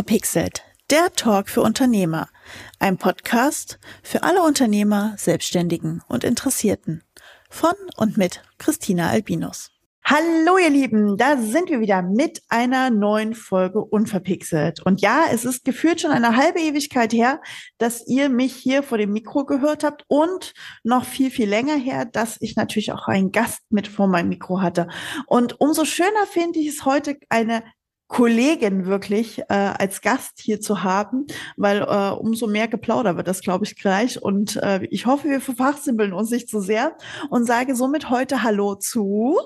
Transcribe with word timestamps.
Unverpixelt, 0.00 0.62
der 0.88 1.12
Talk 1.12 1.50
für 1.50 1.60
Unternehmer. 1.60 2.30
Ein 2.78 2.96
Podcast 2.96 3.78
für 4.02 4.22
alle 4.22 4.42
Unternehmer, 4.42 5.12
Selbstständigen 5.18 6.02
und 6.08 6.24
Interessierten. 6.24 7.04
Von 7.50 7.74
und 7.98 8.16
mit 8.16 8.42
Christina 8.56 9.10
Albinus. 9.10 9.70
Hallo 10.02 10.56
ihr 10.56 10.70
Lieben, 10.70 11.18
da 11.18 11.36
sind 11.36 11.68
wir 11.68 11.80
wieder 11.80 12.00
mit 12.00 12.40
einer 12.48 12.88
neuen 12.88 13.34
Folge 13.34 13.84
Unverpixelt. 13.84 14.80
Und 14.80 15.02
ja, 15.02 15.26
es 15.30 15.44
ist 15.44 15.66
gefühlt 15.66 16.00
schon 16.00 16.12
eine 16.12 16.34
halbe 16.34 16.60
Ewigkeit 16.60 17.12
her, 17.12 17.42
dass 17.76 18.08
ihr 18.08 18.30
mich 18.30 18.54
hier 18.54 18.82
vor 18.82 18.96
dem 18.96 19.12
Mikro 19.12 19.44
gehört 19.44 19.84
habt 19.84 20.06
und 20.08 20.54
noch 20.82 21.04
viel, 21.04 21.30
viel 21.30 21.48
länger 21.48 21.76
her, 21.76 22.06
dass 22.06 22.38
ich 22.40 22.56
natürlich 22.56 22.90
auch 22.92 23.06
einen 23.06 23.32
Gast 23.32 23.60
mit 23.68 23.86
vor 23.86 24.06
meinem 24.06 24.30
Mikro 24.30 24.62
hatte. 24.62 24.88
Und 25.26 25.60
umso 25.60 25.84
schöner 25.84 26.26
finde 26.26 26.58
ich 26.58 26.68
es 26.68 26.86
heute, 26.86 27.18
eine 27.28 27.62
Kollegin 28.10 28.86
wirklich 28.86 29.38
äh, 29.38 29.44
als 29.54 30.00
Gast 30.00 30.40
hier 30.40 30.60
zu 30.60 30.82
haben, 30.82 31.28
weil 31.56 31.82
äh, 31.82 32.10
umso 32.10 32.48
mehr 32.48 32.66
geplaudert 32.66 33.16
wird 33.16 33.28
das, 33.28 33.40
glaube 33.40 33.64
ich, 33.64 33.76
gleich. 33.76 34.20
Und 34.20 34.56
äh, 34.56 34.84
ich 34.90 35.06
hoffe, 35.06 35.28
wir 35.28 35.40
verfachsimpeln 35.40 36.12
uns 36.12 36.30
nicht 36.30 36.48
zu 36.48 36.58
so 36.58 36.66
sehr 36.66 36.96
und 37.30 37.46
sage 37.46 37.76
somit 37.76 38.10
heute 38.10 38.42
Hallo 38.42 38.74
zu 38.74 39.38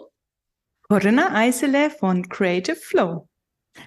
Corinna 0.88 1.34
Eisele 1.34 1.90
von 1.90 2.26
Creative 2.30 2.76
Flow. 2.76 3.28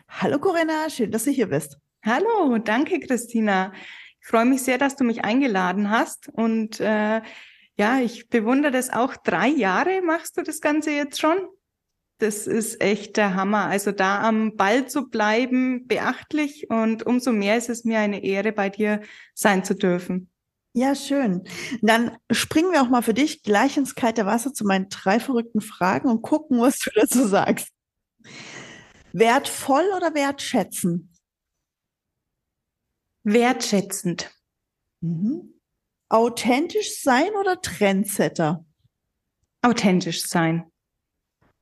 Hallo 0.07 0.37
Corinna, 0.37 0.91
schön, 0.91 1.09
dass 1.09 1.23
du 1.23 1.31
hier 1.31 1.47
bist. 1.47 1.79
Hallo, 2.05 2.59
danke 2.59 2.99
Christina. 2.99 3.73
Ich 4.21 4.27
freue 4.27 4.45
mich 4.45 4.61
sehr, 4.61 4.77
dass 4.77 4.95
du 4.95 5.03
mich 5.03 5.25
eingeladen 5.25 5.89
hast 5.89 6.29
und 6.29 6.79
äh, 6.79 7.21
ja, 7.79 7.99
ich 7.99 8.29
bewundere 8.29 8.73
das 8.73 8.91
auch. 8.91 9.15
Drei 9.15 9.47
Jahre 9.47 10.03
machst 10.03 10.37
du 10.37 10.43
das 10.43 10.61
Ganze 10.61 10.91
jetzt 10.91 11.19
schon? 11.19 11.37
Das 12.19 12.47
ist 12.47 12.81
echt 12.81 13.17
der 13.17 13.35
Hammer. 13.35 13.65
Also 13.65 13.91
da 13.91 14.21
am 14.21 14.55
Ball 14.55 14.87
zu 14.87 15.09
bleiben, 15.09 15.87
beachtlich 15.87 16.69
und 16.69 17.03
umso 17.05 17.31
mehr 17.31 17.57
ist 17.57 17.69
es 17.69 17.83
mir 17.83 17.99
eine 17.99 18.23
Ehre, 18.23 18.51
bei 18.51 18.69
dir 18.69 19.01
sein 19.35 19.63
zu 19.63 19.75
dürfen. 19.75 20.29
Ja, 20.73 20.95
schön. 20.95 21.47
Dann 21.81 22.17
springen 22.31 22.71
wir 22.71 22.81
auch 22.81 22.89
mal 22.89 23.01
für 23.01 23.13
dich 23.13 23.43
gleich 23.43 23.77
ins 23.77 23.95
kalte 23.95 24.25
Wasser 24.25 24.53
zu 24.53 24.65
meinen 24.65 24.89
drei 24.89 25.19
verrückten 25.19 25.61
Fragen 25.61 26.07
und 26.07 26.21
gucken, 26.21 26.59
was 26.59 26.79
du 26.79 26.91
dazu 26.93 27.27
sagst. 27.27 27.69
Wertvoll 29.13 29.85
oder 29.95 30.13
wertschätzen? 30.13 31.11
Wertschätzend. 33.23 34.31
Mhm. 35.01 35.59
Authentisch 36.09 37.01
sein 37.01 37.29
oder 37.39 37.59
Trendsetter? 37.59 38.65
Authentisch 39.61 40.27
sein. 40.27 40.71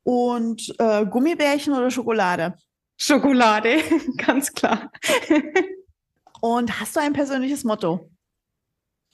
Und 0.06 0.74
äh, 0.78 1.04
Gummibärchen 1.06 1.74
oder 1.74 1.90
Schokolade? 1.90 2.56
Schokolade, 2.96 3.80
ganz 4.18 4.54
klar. 4.54 4.92
Und 6.42 6.80
hast 6.80 6.96
du 6.96 7.00
ein 7.00 7.14
persönliches 7.14 7.64
Motto? 7.64 8.12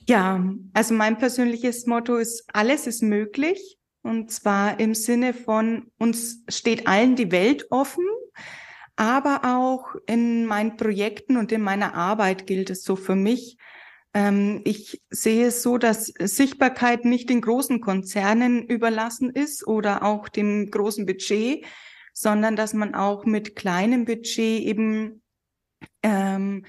Ja, 0.06 0.44
also 0.74 0.92
mein 0.92 1.16
persönliches 1.16 1.86
Motto 1.86 2.18
ist, 2.18 2.44
alles 2.52 2.86
ist 2.86 3.02
möglich. 3.02 3.78
Und 4.02 4.30
zwar 4.30 4.80
im 4.80 4.94
Sinne 4.94 5.32
von, 5.32 5.90
uns 5.98 6.44
steht 6.48 6.86
allen 6.86 7.16
die 7.16 7.32
Welt 7.32 7.66
offen, 7.70 8.04
aber 8.96 9.42
auch 9.44 9.94
in 10.06 10.44
meinen 10.44 10.76
Projekten 10.76 11.38
und 11.38 11.52
in 11.52 11.62
meiner 11.62 11.94
Arbeit 11.94 12.46
gilt 12.46 12.68
es 12.68 12.82
so 12.82 12.96
für 12.96 13.14
mich. 13.14 13.56
Ähm, 14.14 14.60
ich 14.64 15.02
sehe 15.10 15.46
es 15.46 15.62
so, 15.62 15.78
dass 15.78 16.12
Sichtbarkeit 16.18 17.04
nicht 17.04 17.30
den 17.30 17.40
großen 17.40 17.80
Konzernen 17.80 18.62
überlassen 18.66 19.30
ist 19.30 19.66
oder 19.66 20.02
auch 20.02 20.28
dem 20.28 20.70
großen 20.70 21.06
Budget, 21.06 21.64
sondern 22.12 22.56
dass 22.56 22.74
man 22.74 22.94
auch 22.94 23.24
mit 23.24 23.56
kleinem 23.56 24.04
Budget 24.04 24.62
eben 24.62 25.22
ähm, 26.02 26.64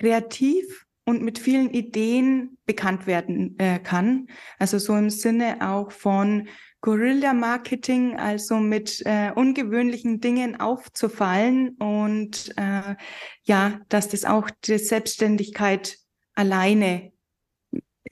kreativ 0.00 0.86
und 1.04 1.22
mit 1.22 1.38
vielen 1.38 1.70
Ideen 1.70 2.58
bekannt 2.64 3.06
werden 3.06 3.58
äh, 3.58 3.78
kann. 3.78 4.28
Also 4.58 4.78
so 4.78 4.96
im 4.96 5.10
Sinne 5.10 5.68
auch 5.68 5.92
von 5.92 6.48
Guerilla 6.80 7.32
Marketing, 7.32 8.16
also 8.16 8.56
mit 8.56 9.02
äh, 9.04 9.30
ungewöhnlichen 9.32 10.20
Dingen 10.20 10.58
aufzufallen 10.60 11.76
und 11.78 12.52
äh, 12.56 12.96
ja, 13.44 13.80
dass 13.88 14.08
das 14.08 14.24
auch 14.24 14.50
die 14.64 14.78
Selbstständigkeit 14.78 16.01
alleine 16.34 17.12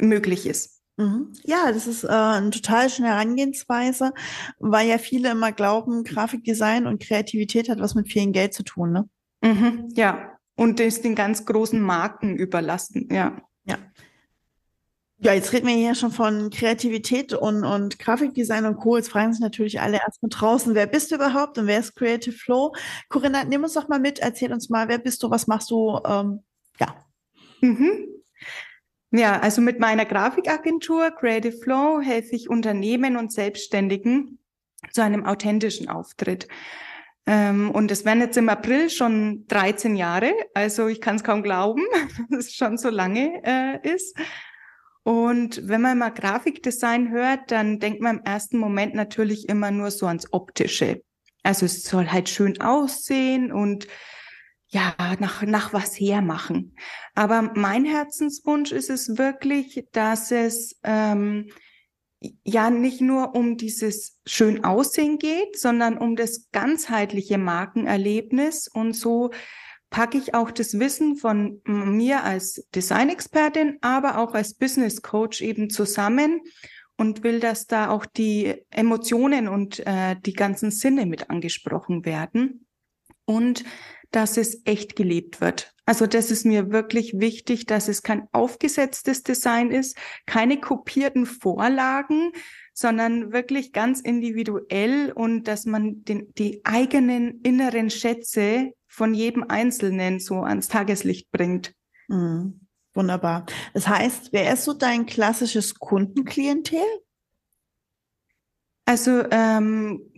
möglich 0.01 0.47
ist. 0.47 0.81
Mhm. 0.97 1.33
Ja, 1.45 1.73
das 1.73 1.87
ist 1.87 2.05
äh, 2.05 2.09
eine 2.09 2.51
total 2.51 2.91
schöne 2.91 3.09
Herangehensweise, 3.09 4.13
weil 4.59 4.87
ja 4.89 4.99
viele 4.99 5.31
immer 5.31 5.53
glauben, 5.53 6.05
Grafikdesign 6.05 6.87
und 6.87 7.03
Kreativität 7.03 7.69
hat 7.69 7.81
was 7.81 7.95
mit 7.95 8.13
vielen 8.13 8.33
Geld 8.33 8.53
zu 8.53 8.63
tun, 8.63 8.93
ne? 8.93 9.09
Mhm, 9.43 9.89
ja, 9.95 10.39
und 10.57 10.79
das 10.79 11.01
den 11.01 11.15
ganz 11.15 11.47
großen 11.47 11.81
Marken 11.81 12.37
überlassen, 12.37 13.09
ja. 13.11 13.41
Ja. 13.65 13.79
Ja, 15.23 15.35
jetzt 15.35 15.53
reden 15.53 15.67
wir 15.67 15.75
hier 15.75 15.95
schon 15.95 16.13
von 16.13 16.49
Kreativität 16.49 17.35
und, 17.35 17.63
und 17.65 17.99
Grafikdesign 17.99 18.65
und 18.65 18.77
Co. 18.77 18.97
Jetzt 18.97 19.11
fragen 19.11 19.35
sich 19.35 19.43
natürlich 19.43 19.81
alle 19.81 19.99
erstmal 19.99 20.31
draußen, 20.31 20.75
wer 20.75 20.87
bist 20.87 21.11
du 21.11 21.17
überhaupt 21.17 21.59
und 21.59 21.67
wer 21.67 21.79
ist 21.79 21.95
Creative 21.95 22.35
Flow? 22.35 22.75
Corinna, 23.11 23.45
nimm 23.45 23.63
uns 23.63 23.75
doch 23.75 23.89
mal 23.89 24.01
mit, 24.01 24.19
erzähl 24.19 24.51
uns 24.51 24.71
mal, 24.71 24.89
wer 24.89 24.99
bist 24.99 25.23
du, 25.23 25.31
was 25.31 25.47
machst 25.47 25.71
du? 25.71 25.99
Ähm, 26.07 26.43
ja. 26.79 26.95
Mhm. 27.61 28.09
Ja, 29.13 29.41
also 29.41 29.61
mit 29.61 29.81
meiner 29.81 30.05
Grafikagentur 30.05 31.11
Creative 31.11 31.53
Flow 31.53 32.01
helfe 32.01 32.37
ich 32.37 32.49
Unternehmen 32.49 33.17
und 33.17 33.33
Selbstständigen 33.33 34.39
zu 34.93 35.03
einem 35.03 35.27
authentischen 35.27 35.89
Auftritt. 35.89 36.47
Ähm, 37.27 37.71
und 37.71 37.91
es 37.91 38.05
werden 38.05 38.21
jetzt 38.21 38.37
im 38.37 38.49
April 38.49 38.89
schon 38.89 39.47
13 39.49 39.97
Jahre. 39.97 40.33
Also 40.55 40.89
ich 40.89 41.01
kann 41.01 41.17
es 41.17 41.25
kaum 41.25 41.43
glauben, 41.43 41.85
dass 42.31 42.47
es 42.47 42.55
schon 42.55 42.79
so 42.79 42.89
lange 42.89 43.43
äh, 43.45 43.89
ist. 43.89 44.17
Und 45.03 45.67
wenn 45.67 45.81
man 45.81 45.99
mal 45.99 46.11
Grafikdesign 46.11 47.11
hört, 47.11 47.51
dann 47.51 47.79
denkt 47.79 48.01
man 48.01 48.19
im 48.19 48.25
ersten 48.25 48.59
Moment 48.59 48.95
natürlich 48.95 49.49
immer 49.49 49.71
nur 49.71 49.91
so 49.91 50.07
ans 50.07 50.33
Optische. 50.33 51.03
Also 51.43 51.67
es 51.67 51.85
soll 51.85 52.09
halt 52.09 52.29
schön 52.29 52.61
aussehen 52.61 53.51
und 53.51 53.89
ja, 54.73 54.95
nach, 55.19 55.43
nach 55.43 55.73
was 55.73 55.99
hermachen. 55.99 56.77
Aber 57.15 57.53
mein 57.55 57.85
Herzenswunsch 57.85 58.71
ist 58.71 58.89
es 58.89 59.19
wirklich, 59.19 59.85
dass 59.93 60.31
es 60.31 60.79
ähm, 60.85 61.51
ja 62.45 62.71
nicht 62.71 63.01
nur 63.01 63.35
um 63.35 63.57
dieses 63.57 64.19
schön 64.27 64.65
Aussehen 64.65 65.19
geht, 65.19 65.59
sondern 65.59 65.99
um 65.99 66.15
das 66.15 66.49
ganzheitliche 66.53 67.37
Markenerlebnis. 67.37 68.69
Und 68.69 68.95
so 68.95 69.31
packe 69.91 70.19
ich 70.19 70.35
auch 70.35 70.53
das 70.53 70.79
Wissen 70.79 71.17
von 71.17 71.61
mir 71.65 72.23
als 72.23 72.65
Designexpertin, 72.75 73.79
aber 73.81 74.19
auch 74.19 74.35
als 74.35 74.55
Business 74.55 75.03
Coach 75.03 75.41
eben 75.41 75.69
zusammen 75.69 76.43
und 76.97 77.25
will, 77.25 77.41
dass 77.41 77.67
da 77.67 77.91
auch 77.91 78.07
die 78.07 78.55
Emotionen 78.71 79.49
und 79.49 79.81
äh, 79.85 80.15
die 80.25 80.35
ganzen 80.35 80.71
Sinne 80.71 81.07
mit 81.07 81.29
angesprochen 81.29 82.05
werden 82.05 82.67
und 83.25 83.65
dass 84.11 84.37
es 84.37 84.63
echt 84.65 84.97
gelebt 84.97 85.41
wird. 85.41 85.75
Also 85.87 86.07
das 86.07 86.31
ist 86.31 86.47
mir 86.47 86.71
wirklich 86.71 87.19
wichtig, 87.19 87.67
dass 87.67 87.89
es 87.89 88.03
kein 88.03 88.29
aufgesetztes 88.33 89.23
Design 89.23 89.71
ist, 89.71 89.97
keine 90.27 90.61
kopierten 90.61 91.27
Vorlagen, 91.27 92.33
sondern 92.73 93.33
wirklich 93.33 93.73
ganz 93.73 94.01
individuell 94.01 95.13
und 95.13 95.49
dass 95.49 95.67
man 95.67 96.05
den, 96.05 96.33
die 96.35 96.61
eigenen 96.65 97.41
inneren 97.43 97.91
Schätze 97.91 98.73
von 98.87 99.15
jedem 99.15 99.45
Einzelnen 99.49 100.21
so 100.21 100.43
ans 100.43 100.69
Tageslicht 100.69 101.31
bringt. 101.33 101.75
Mhm. 102.09 102.61
Wunderbar. 102.95 103.47
Das 103.75 103.87
heißt, 103.87 104.33
wer 104.33 104.53
ist 104.53 104.65
so 104.65 104.73
dein 104.73 105.07
klassisches 105.07 105.75
Kundenklientel? 105.75 106.83
Also 108.85 109.25
ähm, 109.31 110.11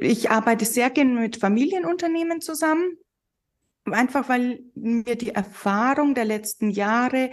ich 0.00 0.30
arbeite 0.30 0.66
sehr 0.66 0.90
gerne 0.90 1.20
mit 1.20 1.38
Familienunternehmen 1.38 2.42
zusammen 2.42 2.98
einfach 3.92 4.28
weil 4.28 4.60
mir 4.74 5.16
die 5.16 5.34
Erfahrung 5.34 6.14
der 6.14 6.24
letzten 6.24 6.70
Jahre 6.70 7.30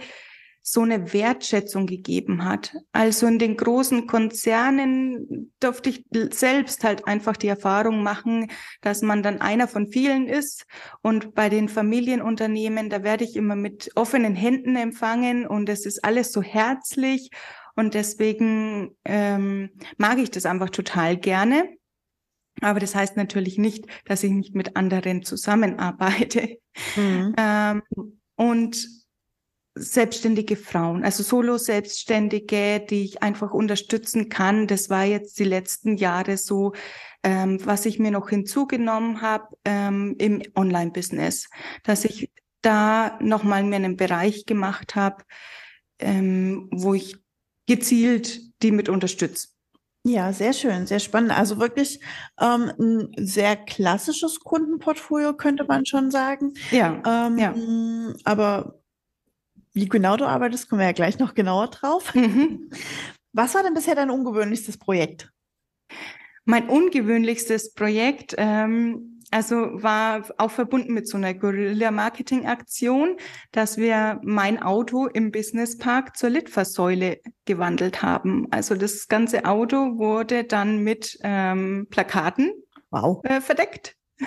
so 0.68 0.82
eine 0.82 1.12
Wertschätzung 1.12 1.86
gegeben 1.86 2.44
hat. 2.44 2.74
Also 2.90 3.28
in 3.28 3.38
den 3.38 3.56
großen 3.56 4.08
Konzernen 4.08 5.52
durfte 5.60 5.90
ich 5.90 6.04
selbst 6.32 6.82
halt 6.82 7.06
einfach 7.06 7.36
die 7.36 7.46
Erfahrung 7.46 8.02
machen, 8.02 8.50
dass 8.80 9.00
man 9.00 9.22
dann 9.22 9.40
einer 9.40 9.68
von 9.68 9.86
vielen 9.86 10.26
ist. 10.26 10.66
Und 11.02 11.36
bei 11.36 11.48
den 11.50 11.68
Familienunternehmen, 11.68 12.90
da 12.90 13.04
werde 13.04 13.22
ich 13.22 13.36
immer 13.36 13.54
mit 13.54 13.92
offenen 13.94 14.34
Händen 14.34 14.74
empfangen 14.74 15.46
und 15.46 15.68
es 15.68 15.86
ist 15.86 16.04
alles 16.04 16.32
so 16.32 16.42
herzlich. 16.42 17.30
Und 17.76 17.94
deswegen 17.94 18.96
ähm, 19.04 19.70
mag 19.98 20.18
ich 20.18 20.32
das 20.32 20.46
einfach 20.46 20.70
total 20.70 21.16
gerne. 21.16 21.68
Aber 22.60 22.80
das 22.80 22.94
heißt 22.94 23.16
natürlich 23.16 23.58
nicht, 23.58 23.86
dass 24.04 24.22
ich 24.22 24.30
nicht 24.30 24.54
mit 24.54 24.76
anderen 24.76 25.22
zusammenarbeite. 25.22 26.58
Mhm. 26.96 27.34
Ähm, 27.36 27.82
und 28.36 28.88
selbstständige 29.78 30.56
Frauen, 30.56 31.04
also 31.04 31.22
Solo-Selbstständige, 31.22 32.80
die 32.80 33.04
ich 33.04 33.22
einfach 33.22 33.52
unterstützen 33.52 34.30
kann. 34.30 34.66
Das 34.66 34.88
war 34.88 35.04
jetzt 35.04 35.38
die 35.38 35.44
letzten 35.44 35.96
Jahre 35.96 36.38
so, 36.38 36.72
ähm, 37.22 37.64
was 37.64 37.84
ich 37.84 37.98
mir 37.98 38.10
noch 38.10 38.30
hinzugenommen 38.30 39.20
habe 39.20 39.54
ähm, 39.66 40.16
im 40.18 40.42
Online-Business, 40.54 41.50
dass 41.82 42.06
ich 42.06 42.30
da 42.62 43.18
nochmal 43.20 43.64
mir 43.64 43.76
einen 43.76 43.96
Bereich 43.96 44.46
gemacht 44.46 44.96
habe, 44.96 45.24
ähm, 45.98 46.68
wo 46.72 46.94
ich 46.94 47.18
gezielt 47.66 48.40
die 48.62 48.70
mit 48.70 48.88
unterstütze. 48.88 49.48
Ja, 50.08 50.32
sehr 50.32 50.52
schön, 50.52 50.86
sehr 50.86 51.00
spannend. 51.00 51.36
Also 51.36 51.58
wirklich 51.58 51.98
ähm, 52.40 52.70
ein 52.78 53.26
sehr 53.26 53.56
klassisches 53.56 54.38
Kundenportfolio, 54.38 55.34
könnte 55.34 55.64
man 55.64 55.84
schon 55.84 56.12
sagen. 56.12 56.54
Ja, 56.70 57.02
ähm, 57.04 57.38
ja. 57.38 57.54
Aber 58.24 58.78
wie 59.72 59.88
genau 59.88 60.16
du 60.16 60.24
arbeitest, 60.24 60.68
kommen 60.68 60.78
wir 60.78 60.86
ja 60.86 60.92
gleich 60.92 61.18
noch 61.18 61.34
genauer 61.34 61.68
drauf. 61.68 62.14
Mhm. 62.26 62.70
Was 63.32 63.54
war 63.54 63.62
denn 63.62 63.74
bisher 63.74 63.94
dein 63.94 64.08
ungewöhnlichstes 64.08 64.78
Projekt? 64.78 65.30
Mein 66.46 66.70
ungewöhnlichstes 66.70 67.74
Projekt, 67.74 68.34
ähm, 68.38 69.15
also 69.30 69.82
war 69.82 70.24
auch 70.38 70.50
verbunden 70.50 70.94
mit 70.94 71.08
so 71.08 71.16
einer 71.16 71.34
Guerilla-Marketing-Aktion, 71.34 73.16
dass 73.52 73.76
wir 73.76 74.20
mein 74.22 74.62
Auto 74.62 75.06
im 75.06 75.32
Businesspark 75.32 76.16
zur 76.16 76.30
Litfaßsäule 76.30 77.20
gewandelt 77.44 78.02
haben. 78.02 78.46
Also 78.50 78.74
das 78.76 79.08
ganze 79.08 79.44
Auto 79.44 79.98
wurde 79.98 80.44
dann 80.44 80.80
mit 80.80 81.18
ähm, 81.22 81.88
Plakaten 81.90 82.52
wow. 82.90 83.20
äh, 83.24 83.40
verdeckt. 83.40 83.96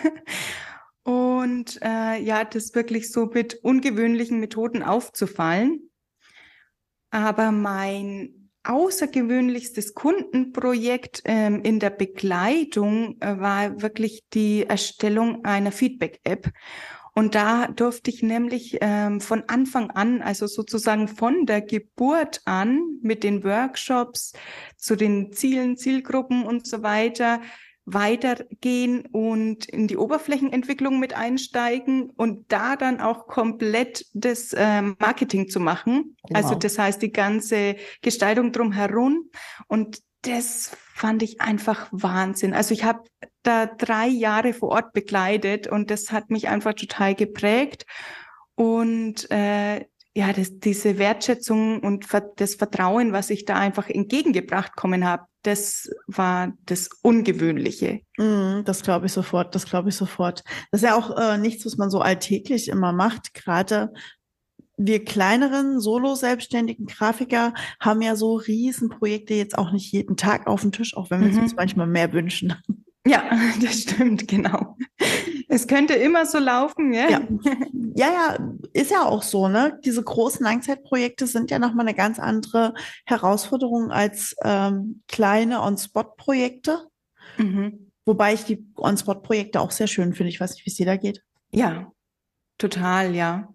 Und 1.03 1.79
äh, 1.81 2.21
ja, 2.21 2.43
das 2.43 2.75
wirklich 2.75 3.11
so 3.11 3.25
mit 3.27 3.55
ungewöhnlichen 3.63 4.39
Methoden 4.39 4.83
aufzufallen. 4.83 5.89
Aber 7.09 7.51
mein 7.51 8.38
außergewöhnlichstes 8.69 9.95
Kundenprojekt 9.95 11.23
ähm, 11.25 11.61
in 11.63 11.79
der 11.79 11.89
Begleitung 11.89 13.17
äh, 13.19 13.39
war 13.39 13.81
wirklich 13.81 14.23
die 14.33 14.65
Erstellung 14.65 15.43
einer 15.43 15.71
Feedback-App. 15.71 16.51
Und 17.15 17.35
da 17.35 17.67
durfte 17.67 18.11
ich 18.11 18.21
nämlich 18.21 18.77
ähm, 18.79 19.19
von 19.19 19.43
Anfang 19.47 19.89
an, 19.91 20.21
also 20.21 20.45
sozusagen 20.45 21.07
von 21.07 21.45
der 21.47 21.61
Geburt 21.61 22.41
an 22.45 22.99
mit 23.01 23.23
den 23.23 23.43
Workshops 23.43 24.33
zu 24.77 24.95
den 24.95 25.33
Zielen, 25.33 25.75
Zielgruppen 25.75 26.45
und 26.45 26.67
so 26.67 26.83
weiter, 26.83 27.41
weitergehen 27.93 29.05
und 29.11 29.65
in 29.65 29.87
die 29.87 29.97
Oberflächenentwicklung 29.97 30.99
mit 30.99 31.13
einsteigen 31.15 32.09
und 32.11 32.51
da 32.51 32.75
dann 32.75 33.01
auch 33.01 33.27
komplett 33.27 34.05
das 34.13 34.53
äh, 34.53 34.81
Marketing 34.81 35.49
zu 35.49 35.59
machen. 35.59 36.15
Genau. 36.27 36.39
Also 36.39 36.55
das 36.55 36.77
heißt 36.77 37.01
die 37.01 37.11
ganze 37.11 37.75
Gestaltung 38.01 38.51
drumherum 38.51 39.29
und 39.67 39.99
das 40.21 40.75
fand 40.93 41.23
ich 41.23 41.39
einfach 41.39 41.87
Wahnsinn. 41.91 42.53
Also 42.53 42.73
ich 42.73 42.83
habe 42.83 43.03
da 43.43 43.65
drei 43.65 44.07
Jahre 44.07 44.53
vor 44.53 44.69
Ort 44.69 44.93
begleitet 44.93 45.67
und 45.67 45.91
das 45.91 46.11
hat 46.11 46.29
mich 46.29 46.49
einfach 46.49 46.73
total 46.73 47.15
geprägt 47.15 47.85
und 48.55 49.31
äh, 49.31 49.85
ja, 50.15 50.33
das, 50.33 50.59
diese 50.59 50.97
Wertschätzung 50.97 51.79
und 51.79 52.07
das 52.35 52.55
Vertrauen, 52.55 53.13
was 53.13 53.29
ich 53.29 53.45
da 53.45 53.55
einfach 53.55 53.89
entgegengebracht 53.89 54.75
kommen 54.75 55.05
habe, 55.05 55.23
das 55.43 55.89
war 56.07 56.53
das 56.65 56.89
Ungewöhnliche. 57.01 58.01
Mm, 58.17 58.63
das 58.65 58.83
glaube 58.83 59.05
ich 59.05 59.13
sofort, 59.13 59.55
das 59.55 59.65
glaube 59.65 59.89
ich 59.89 59.95
sofort. 59.95 60.43
Das 60.71 60.81
ist 60.81 60.87
ja 60.87 60.95
auch 60.95 61.17
äh, 61.17 61.37
nichts, 61.37 61.65
was 61.65 61.77
man 61.77 61.89
so 61.89 62.01
alltäglich 62.01 62.67
immer 62.67 62.91
macht. 62.91 63.33
Gerade 63.33 63.91
wir 64.79 65.03
kleineren 65.03 65.81
Solo-selbstständigen 65.81 66.85
Grafiker 66.85 67.53
haben 67.81 68.01
ja 68.01 68.15
so 68.15 68.35
Riesenprojekte 68.35 69.33
jetzt 69.33 69.57
auch 69.57 69.71
nicht 69.71 69.91
jeden 69.91 70.15
Tag 70.15 70.47
auf 70.47 70.61
dem 70.61 70.71
Tisch, 70.71 70.95
auch 70.95 71.09
wenn 71.09 71.21
wir 71.21 71.31
mhm. 71.31 71.39
uns 71.39 71.55
manchmal 71.55 71.87
mehr 71.87 72.13
wünschen. 72.13 72.55
Ja, 73.05 73.29
das 73.61 73.81
stimmt, 73.81 74.27
genau. 74.27 74.77
Es 75.47 75.67
könnte 75.67 75.93
immer 75.93 76.25
so 76.25 76.37
laufen, 76.37 76.93
ja? 76.93 77.09
ja. 77.09 77.21
Ja, 77.95 78.07
ja, 78.07 78.37
ist 78.73 78.91
ja 78.91 79.03
auch 79.03 79.23
so, 79.23 79.47
ne? 79.47 79.79
Diese 79.83 80.03
großen 80.03 80.43
Langzeitprojekte 80.43 81.27
sind 81.27 81.51
ja 81.51 81.59
nochmal 81.59 81.87
eine 81.87 81.95
ganz 81.95 82.19
andere 82.19 82.73
Herausforderung 83.05 83.91
als 83.91 84.35
ähm, 84.43 85.01
kleine 85.07 85.61
On-Spot-Projekte. 85.61 86.87
Mhm. 87.37 87.91
Wobei 88.05 88.33
ich 88.33 88.45
die 88.45 88.65
On-Spot-Projekte 88.75 89.59
auch 89.59 89.71
sehr 89.71 89.87
schön 89.87 90.13
finde. 90.13 90.29
Ich 90.29 90.39
weiß 90.39 90.53
nicht, 90.53 90.65
wie 90.65 90.69
es 90.69 90.77
dir 90.77 90.85
da 90.85 90.97
geht. 90.97 91.23
Ja, 91.51 91.91
total, 92.57 93.15
ja. 93.15 93.49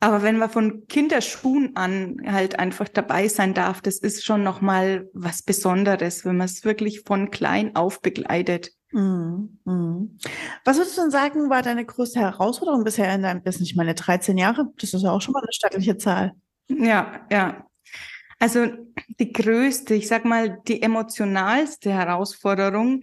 Aber 0.00 0.22
wenn 0.22 0.38
man 0.38 0.48
von 0.48 0.86
Kinderschuhen 0.88 1.76
an 1.76 2.22
halt 2.26 2.58
einfach 2.58 2.88
dabei 2.88 3.28
sein 3.28 3.52
darf, 3.52 3.82
das 3.82 3.98
ist 3.98 4.24
schon 4.24 4.42
nochmal 4.42 5.08
was 5.12 5.42
Besonderes, 5.42 6.24
wenn 6.24 6.38
man 6.38 6.46
es 6.46 6.64
wirklich 6.64 7.02
von 7.02 7.30
klein 7.30 7.76
auf 7.76 8.00
begleitet. 8.00 8.72
Mhm. 8.92 9.60
Mhm. 9.64 10.18
Was 10.64 10.78
würdest 10.78 10.96
du 10.96 11.02
denn 11.02 11.10
sagen, 11.10 11.50
war 11.50 11.60
deine 11.62 11.84
größte 11.84 12.18
Herausforderung 12.18 12.82
bisher 12.82 13.14
in 13.14 13.22
deinem 13.22 13.42
Business? 13.42 13.68
Ich 13.68 13.76
meine, 13.76 13.94
13 13.94 14.38
Jahre, 14.38 14.72
das 14.78 14.94
ist 14.94 15.02
ja 15.02 15.10
auch 15.10 15.20
schon 15.20 15.32
mal 15.32 15.42
eine 15.42 15.52
stattliche 15.52 15.98
Zahl. 15.98 16.32
Ja, 16.68 17.26
ja. 17.30 17.66
Also 18.38 18.68
die 19.18 19.32
größte, 19.32 19.94
ich 19.94 20.08
sag 20.08 20.24
mal, 20.24 20.58
die 20.66 20.80
emotionalste 20.80 21.92
Herausforderung, 21.92 23.02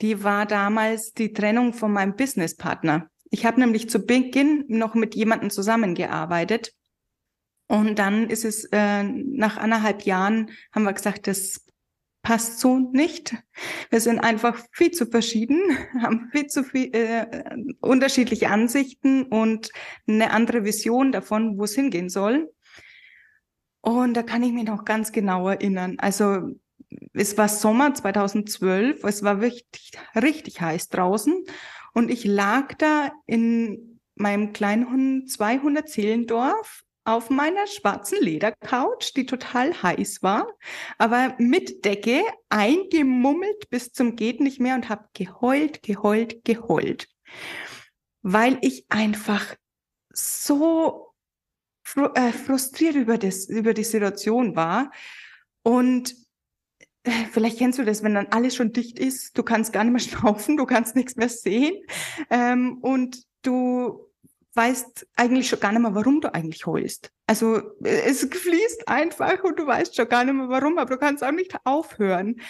die 0.00 0.24
war 0.24 0.46
damals 0.46 1.12
die 1.12 1.32
Trennung 1.32 1.74
von 1.74 1.92
meinem 1.92 2.16
Businesspartner. 2.16 3.10
Ich 3.30 3.44
habe 3.44 3.60
nämlich 3.60 3.90
zu 3.90 4.00
Beginn 4.00 4.64
noch 4.68 4.94
mit 4.94 5.14
jemandem 5.14 5.50
zusammengearbeitet. 5.50 6.74
Und 7.68 7.98
dann 7.98 8.30
ist 8.30 8.44
es 8.44 8.64
äh, 8.72 9.02
nach 9.02 9.58
anderthalb 9.58 10.02
Jahren, 10.02 10.50
haben 10.72 10.84
wir 10.84 10.92
gesagt, 10.94 11.26
das 11.26 11.66
passt 12.22 12.60
so 12.60 12.78
nicht. 12.78 13.36
Wir 13.90 14.00
sind 14.00 14.20
einfach 14.20 14.58
viel 14.72 14.90
zu 14.90 15.06
verschieden, 15.06 15.60
haben 16.02 16.30
viel 16.32 16.46
zu 16.46 16.64
viel 16.64 16.94
äh, 16.94 17.26
unterschiedliche 17.80 18.48
Ansichten 18.48 19.24
und 19.24 19.70
eine 20.06 20.30
andere 20.30 20.64
Vision 20.64 21.12
davon, 21.12 21.58
wo 21.58 21.64
es 21.64 21.74
hingehen 21.74 22.08
soll. 22.08 22.50
Und 23.80 24.14
da 24.14 24.22
kann 24.22 24.42
ich 24.42 24.52
mich 24.52 24.64
noch 24.64 24.84
ganz 24.84 25.12
genau 25.12 25.48
erinnern. 25.48 25.96
Also 25.98 26.54
es 27.12 27.36
war 27.36 27.48
Sommer 27.48 27.94
2012, 27.94 29.04
es 29.04 29.22
war 29.22 29.40
richtig, 29.40 29.92
richtig 30.14 30.60
heiß 30.60 30.88
draußen 30.88 31.44
und 31.94 32.10
ich 32.10 32.24
lag 32.24 32.74
da 32.74 33.12
in 33.26 34.00
meinem 34.14 34.52
kleinen 34.52 35.26
200 35.26 35.88
Seelendorf 35.88 36.84
auf 37.04 37.30
meiner 37.30 37.66
schwarzen 37.66 38.18
Ledercouch, 38.20 39.14
die 39.16 39.24
total 39.24 39.82
heiß 39.82 40.22
war, 40.22 40.46
aber 40.98 41.34
mit 41.38 41.86
Decke 41.86 42.22
eingemummelt 42.50 43.70
bis 43.70 43.92
zum 43.92 44.14
geht 44.14 44.40
nicht 44.40 44.60
mehr 44.60 44.74
und 44.74 44.90
habe 44.90 45.06
geheult, 45.14 45.82
geheult, 45.82 46.44
geheult, 46.44 47.08
weil 48.20 48.58
ich 48.60 48.84
einfach 48.90 49.54
so 50.12 51.14
fr 51.82 52.12
äh, 52.14 52.32
frustriert 52.32 52.96
über 52.96 53.16
das 53.16 53.48
über 53.48 53.72
die 53.72 53.84
Situation 53.84 54.54
war. 54.54 54.90
Und 55.62 56.14
Vielleicht 57.32 57.58
kennst 57.58 57.78
du 57.78 57.84
das, 57.84 58.02
wenn 58.02 58.14
dann 58.14 58.28
alles 58.28 58.54
schon 58.54 58.72
dicht 58.72 58.98
ist, 58.98 59.36
du 59.36 59.42
kannst 59.42 59.72
gar 59.72 59.84
nicht 59.84 59.92
mehr 59.92 60.00
schnaufen, 60.18 60.56
du 60.56 60.66
kannst 60.66 60.96
nichts 60.96 61.16
mehr 61.16 61.28
sehen 61.28 61.76
ähm, 62.30 62.78
und 62.78 63.22
du 63.42 64.08
weißt 64.54 65.06
eigentlich 65.16 65.48
schon 65.48 65.60
gar 65.60 65.72
nicht 65.72 65.82
mehr, 65.82 65.94
warum 65.94 66.20
du 66.20 66.34
eigentlich 66.34 66.66
heulst. 66.66 67.12
Also 67.26 67.60
es 67.84 68.24
fließt 68.24 68.88
einfach 68.88 69.44
und 69.44 69.58
du 69.58 69.66
weißt 69.66 69.94
schon 69.94 70.08
gar 70.08 70.24
nicht 70.24 70.34
mehr 70.34 70.48
warum, 70.48 70.78
aber 70.78 70.94
du 70.94 70.98
kannst 70.98 71.22
auch 71.22 71.32
nicht 71.32 71.54
aufhören. 71.64 72.40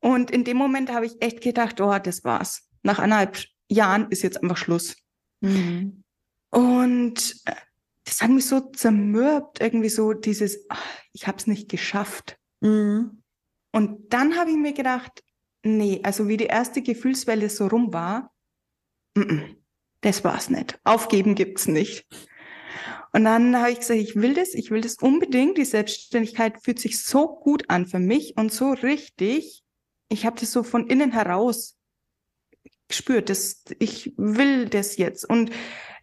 Und 0.00 0.30
in 0.30 0.44
dem 0.44 0.56
Moment 0.56 0.92
habe 0.92 1.06
ich 1.06 1.20
echt 1.20 1.40
gedacht, 1.40 1.80
oh, 1.80 1.98
das 1.98 2.22
war's. 2.24 2.68
Nach 2.82 2.98
eineinhalb 2.98 3.38
Jahren 3.68 4.10
ist 4.10 4.22
jetzt 4.22 4.42
einfach 4.42 4.56
Schluss. 4.56 4.96
Mhm. 5.40 6.04
Und 6.50 7.36
äh, 7.46 7.54
das 8.04 8.20
hat 8.20 8.30
mich 8.30 8.46
so 8.46 8.60
zermürbt, 8.60 9.60
irgendwie 9.60 9.88
so 9.88 10.12
dieses, 10.12 10.66
ach, 10.68 10.84
ich 11.12 11.26
habe 11.26 11.38
es 11.38 11.46
nicht 11.46 11.68
geschafft. 11.68 12.36
Mhm. 12.60 13.21
Und 13.72 14.12
dann 14.12 14.36
habe 14.36 14.50
ich 14.50 14.56
mir 14.56 14.72
gedacht, 14.72 15.24
nee, 15.62 16.00
also 16.02 16.28
wie 16.28 16.36
die 16.36 16.46
erste 16.46 16.82
Gefühlswelle 16.82 17.48
so 17.48 17.66
rum 17.66 17.92
war, 17.92 18.32
m 19.14 19.56
das 20.02 20.24
war's 20.24 20.50
nicht. 20.50 20.80
Aufgeben 20.82 21.36
gibt's 21.36 21.68
nicht. 21.68 22.06
Und 23.12 23.24
dann 23.24 23.56
habe 23.56 23.70
ich 23.70 23.78
gesagt, 23.78 24.00
ich 24.00 24.16
will 24.16 24.34
das, 24.34 24.52
ich 24.54 24.70
will 24.70 24.80
das 24.80 24.96
unbedingt. 24.96 25.58
Die 25.58 25.64
Selbstständigkeit 25.64 26.62
fühlt 26.62 26.80
sich 26.80 27.02
so 27.02 27.28
gut 27.28 27.70
an 27.70 27.86
für 27.86 28.00
mich 28.00 28.36
und 28.36 28.52
so 28.52 28.72
richtig. 28.72 29.62
Ich 30.08 30.26
habe 30.26 30.40
das 30.40 30.50
so 30.50 30.62
von 30.62 30.88
innen 30.88 31.12
heraus 31.12 31.78
gespürt, 32.88 33.30
dass 33.30 33.64
ich 33.78 34.12
will 34.16 34.68
das 34.68 34.96
jetzt 34.96 35.24
und 35.28 35.50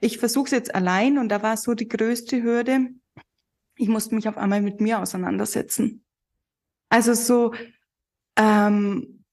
ich 0.02 0.18
versuche 0.18 0.46
es 0.46 0.52
jetzt 0.52 0.74
allein 0.74 1.18
und 1.18 1.30
da 1.30 1.44
war 1.44 1.58
so 1.58 1.74
die 1.74 1.88
größte 1.88 2.42
Hürde. 2.42 2.90
Ich 3.76 3.90
musste 3.90 4.16
mich 4.16 4.28
auf 4.28 4.38
einmal 4.38 4.62
mit 4.62 4.80
mir 4.80 5.00
auseinandersetzen. 5.00 6.06
Also 6.90 7.14
so, 7.14 7.54
ähm, 8.36 9.24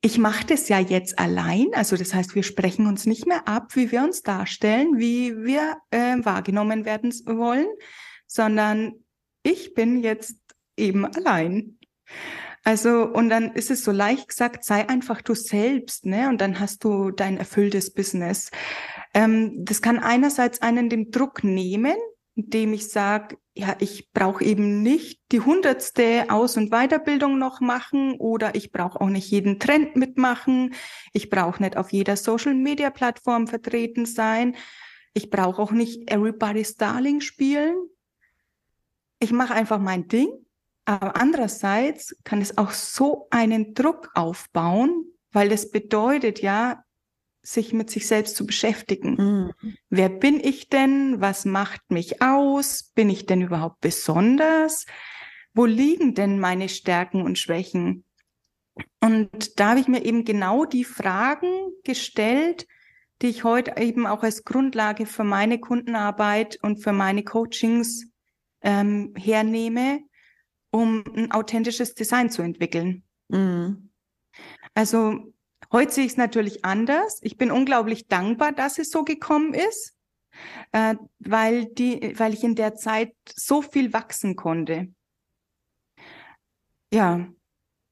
ich 0.00 0.18
mache 0.18 0.46
das 0.46 0.68
ja 0.68 0.78
jetzt 0.80 1.18
allein. 1.18 1.68
Also 1.74 1.96
das 1.96 2.12
heißt, 2.14 2.34
wir 2.34 2.42
sprechen 2.42 2.86
uns 2.86 3.06
nicht 3.06 3.26
mehr 3.26 3.46
ab, 3.46 3.74
wie 3.76 3.92
wir 3.92 4.02
uns 4.02 4.22
darstellen, 4.22 4.98
wie 4.98 5.36
wir 5.44 5.76
äh, 5.90 6.16
wahrgenommen 6.18 6.84
werden 6.84 7.12
wollen, 7.24 7.68
sondern 8.26 8.94
ich 9.42 9.74
bin 9.74 10.02
jetzt 10.02 10.36
eben 10.76 11.04
allein. 11.04 11.78
Also, 12.64 13.06
und 13.06 13.28
dann 13.28 13.52
ist 13.52 13.70
es 13.70 13.82
so 13.82 13.90
leicht 13.90 14.28
gesagt, 14.28 14.64
sei 14.64 14.88
einfach 14.88 15.20
du 15.20 15.34
selbst, 15.34 16.06
ne? 16.06 16.28
Und 16.28 16.40
dann 16.40 16.60
hast 16.60 16.84
du 16.84 17.10
dein 17.10 17.36
erfülltes 17.36 17.92
Business. 17.92 18.50
Ähm, 19.14 19.64
das 19.64 19.82
kann 19.82 19.98
einerseits 19.98 20.62
einen 20.62 20.88
den 20.88 21.10
Druck 21.10 21.42
nehmen, 21.42 21.96
indem 22.36 22.72
ich 22.72 22.88
sage, 22.88 23.36
ja, 23.54 23.76
ich 23.80 24.10
brauche 24.12 24.44
eben 24.44 24.82
nicht 24.82 25.20
die 25.30 25.40
hundertste 25.40 26.26
Aus- 26.30 26.56
und 26.56 26.70
Weiterbildung 26.70 27.38
noch 27.38 27.60
machen 27.60 28.14
oder 28.18 28.54
ich 28.54 28.72
brauche 28.72 29.00
auch 29.00 29.08
nicht 29.08 29.30
jeden 29.30 29.58
Trend 29.58 29.94
mitmachen. 29.94 30.74
Ich 31.12 31.28
brauche 31.28 31.62
nicht 31.62 31.76
auf 31.76 31.92
jeder 31.92 32.16
Social-Media-Plattform 32.16 33.46
vertreten 33.46 34.06
sein. 34.06 34.56
Ich 35.12 35.28
brauche 35.28 35.60
auch 35.60 35.70
nicht 35.70 36.10
Everybody's 36.10 36.76
Darling 36.76 37.20
spielen. 37.20 37.74
Ich 39.18 39.32
mache 39.32 39.54
einfach 39.54 39.78
mein 39.78 40.08
Ding. 40.08 40.30
Aber 40.84 41.16
andererseits 41.16 42.16
kann 42.24 42.40
es 42.40 42.56
auch 42.58 42.70
so 42.70 43.28
einen 43.30 43.74
Druck 43.74 44.10
aufbauen, 44.14 45.04
weil 45.30 45.48
das 45.48 45.70
bedeutet 45.70 46.40
ja, 46.40 46.84
sich 47.42 47.72
mit 47.72 47.90
sich 47.90 48.06
selbst 48.06 48.36
zu 48.36 48.46
beschäftigen. 48.46 49.14
Mhm. 49.14 49.74
Wer 49.90 50.08
bin 50.08 50.40
ich 50.40 50.68
denn? 50.68 51.20
Was 51.20 51.44
macht 51.44 51.90
mich 51.90 52.22
aus? 52.22 52.90
Bin 52.94 53.10
ich 53.10 53.26
denn 53.26 53.42
überhaupt 53.42 53.80
besonders? 53.80 54.86
Wo 55.52 55.66
liegen 55.66 56.14
denn 56.14 56.38
meine 56.38 56.68
Stärken 56.68 57.22
und 57.22 57.38
Schwächen? 57.38 58.04
Und 59.00 59.58
da 59.60 59.70
habe 59.70 59.80
ich 59.80 59.88
mir 59.88 60.04
eben 60.04 60.24
genau 60.24 60.64
die 60.64 60.84
Fragen 60.84 61.72
gestellt, 61.84 62.66
die 63.20 63.28
ich 63.28 63.44
heute 63.44 63.76
eben 63.76 64.06
auch 64.06 64.22
als 64.22 64.44
Grundlage 64.44 65.06
für 65.06 65.24
meine 65.24 65.58
Kundenarbeit 65.58 66.58
und 66.62 66.82
für 66.82 66.92
meine 66.92 67.22
Coachings 67.22 68.06
ähm, 68.62 69.12
hernehme, 69.16 70.00
um 70.70 71.04
ein 71.14 71.32
authentisches 71.32 71.94
Design 71.94 72.30
zu 72.30 72.42
entwickeln. 72.42 73.04
Mhm. 73.28 73.90
Also 74.74 75.31
Heute 75.72 75.90
sehe 75.90 76.04
ich 76.04 76.12
es 76.12 76.16
natürlich 76.18 76.66
anders. 76.66 77.18
Ich 77.22 77.38
bin 77.38 77.50
unglaublich 77.50 78.06
dankbar, 78.06 78.52
dass 78.52 78.78
es 78.78 78.90
so 78.90 79.04
gekommen 79.04 79.54
ist, 79.54 79.96
äh, 80.72 80.96
weil, 81.18 81.64
die, 81.64 82.12
weil 82.18 82.34
ich 82.34 82.44
in 82.44 82.54
der 82.54 82.74
Zeit 82.74 83.14
so 83.34 83.62
viel 83.62 83.94
wachsen 83.94 84.36
konnte. 84.36 84.92
Ja, 86.92 87.26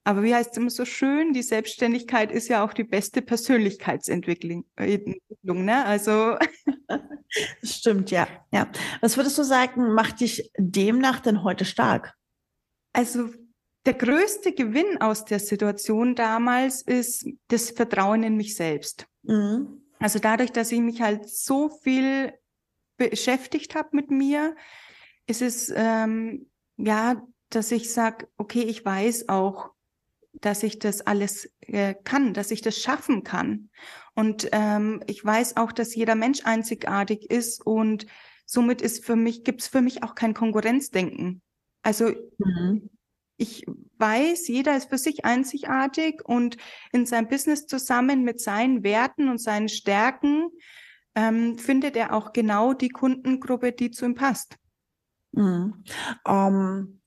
aber 0.05 0.23
wie 0.23 0.35
heißt 0.35 0.51
es 0.53 0.57
immer 0.59 0.71
so 0.71 0.85
schön, 0.85 1.33
die 1.33 1.43
Selbstständigkeit 1.43 2.31
ist 2.31 2.49
ja 2.49 2.63
auch 2.63 2.75
die 2.75 2.85
beste 2.85 3.23
Persönlichkeitsentwicklung. 3.23 4.67
Äh, 4.77 4.99
ne? 5.43 5.85
Also 5.87 6.37
stimmt, 7.63 8.11
ja. 8.11 8.29
ja. 8.53 8.71
Was 9.01 9.17
würdest 9.17 9.39
du 9.39 9.43
sagen, 9.43 9.95
macht 9.95 10.21
dich 10.21 10.51
demnach 10.59 11.21
denn 11.21 11.43
heute 11.43 11.65
stark? 11.65 12.15
Also 12.93 13.31
der 13.87 13.95
größte 13.95 14.53
Gewinn 14.53 15.01
aus 15.01 15.25
der 15.25 15.41
Situation 15.41 16.15
damals 16.15 16.83
ist 16.83 17.27
das 17.49 17.71
Vertrauen 17.71 18.23
in 18.23 18.37
mich 18.37 18.55
selbst. 18.55 19.07
Mhm. 19.23 19.83
Also 19.99 20.19
dadurch, 20.19 20.53
dass 20.53 20.73
ich 20.73 20.81
mich 20.81 21.01
halt 21.01 21.29
so 21.29 21.69
viel 21.69 22.33
beschäftigt 22.97 23.75
habe 23.75 23.89
mit 23.93 24.11
mir, 24.11 24.57
ist 25.27 25.43
es 25.43 25.73
ähm, 25.75 26.51
ja, 26.77 27.23
dass 27.49 27.73
ich 27.73 27.93
sage, 27.93 28.29
okay, 28.37 28.63
ich 28.63 28.85
weiß 28.85 29.29
auch, 29.29 29.71
dass 30.33 30.63
ich 30.63 30.79
das 30.79 31.01
alles 31.01 31.53
äh, 31.61 31.95
kann, 32.05 32.35
dass 32.35 32.51
ich 32.51 32.61
das 32.63 32.79
schaffen 32.79 33.25
kann. 33.25 33.71
Und 34.15 34.49
ähm, 34.53 35.03
ich 35.07 35.25
weiß 35.25 35.57
auch, 35.57 35.73
dass 35.73 35.95
jeder 35.95 36.15
Mensch 36.15 36.45
einzigartig 36.45 37.31
ist 37.31 37.67
und 37.67 38.07
somit 38.47 38.83
ist 38.83 39.05
für 39.05 39.17
mich, 39.17 39.43
gibt 39.45 39.63
es 39.63 39.69
für 39.69 39.81
mich 39.81 40.03
auch 40.03 40.15
kein 40.15 40.35
Konkurrenzdenken. 40.35 41.43
Also 41.83 42.13
mhm 42.39 42.91
ich 43.41 43.65
weiß, 43.97 44.49
jeder 44.49 44.77
ist 44.77 44.91
für 44.91 44.99
sich 44.99 45.25
einzigartig 45.25 46.23
und 46.25 46.59
in 46.93 47.07
seinem 47.07 47.29
Business 47.29 47.67
zusammen 47.67 48.23
mit 48.23 48.41
seinen 48.41 48.85
Werten 48.85 49.31
und 49.31 49.39
seinen 49.39 49.71
Stärken 49.71 50.51
ähm, 51.15 51.59
findet 51.59 51.97
er 51.97 52.13
auch 52.13 52.35
genau 52.35 52.75
die 52.75 52.91
Kundengruppe, 52.91 53.73
die 53.73 53.91
zu 53.91 54.05
ihm 54.05 54.15
passt. 54.15 54.57
Mhm. 55.33 55.85
Um, 56.25 56.35
ähm, 56.35 57.01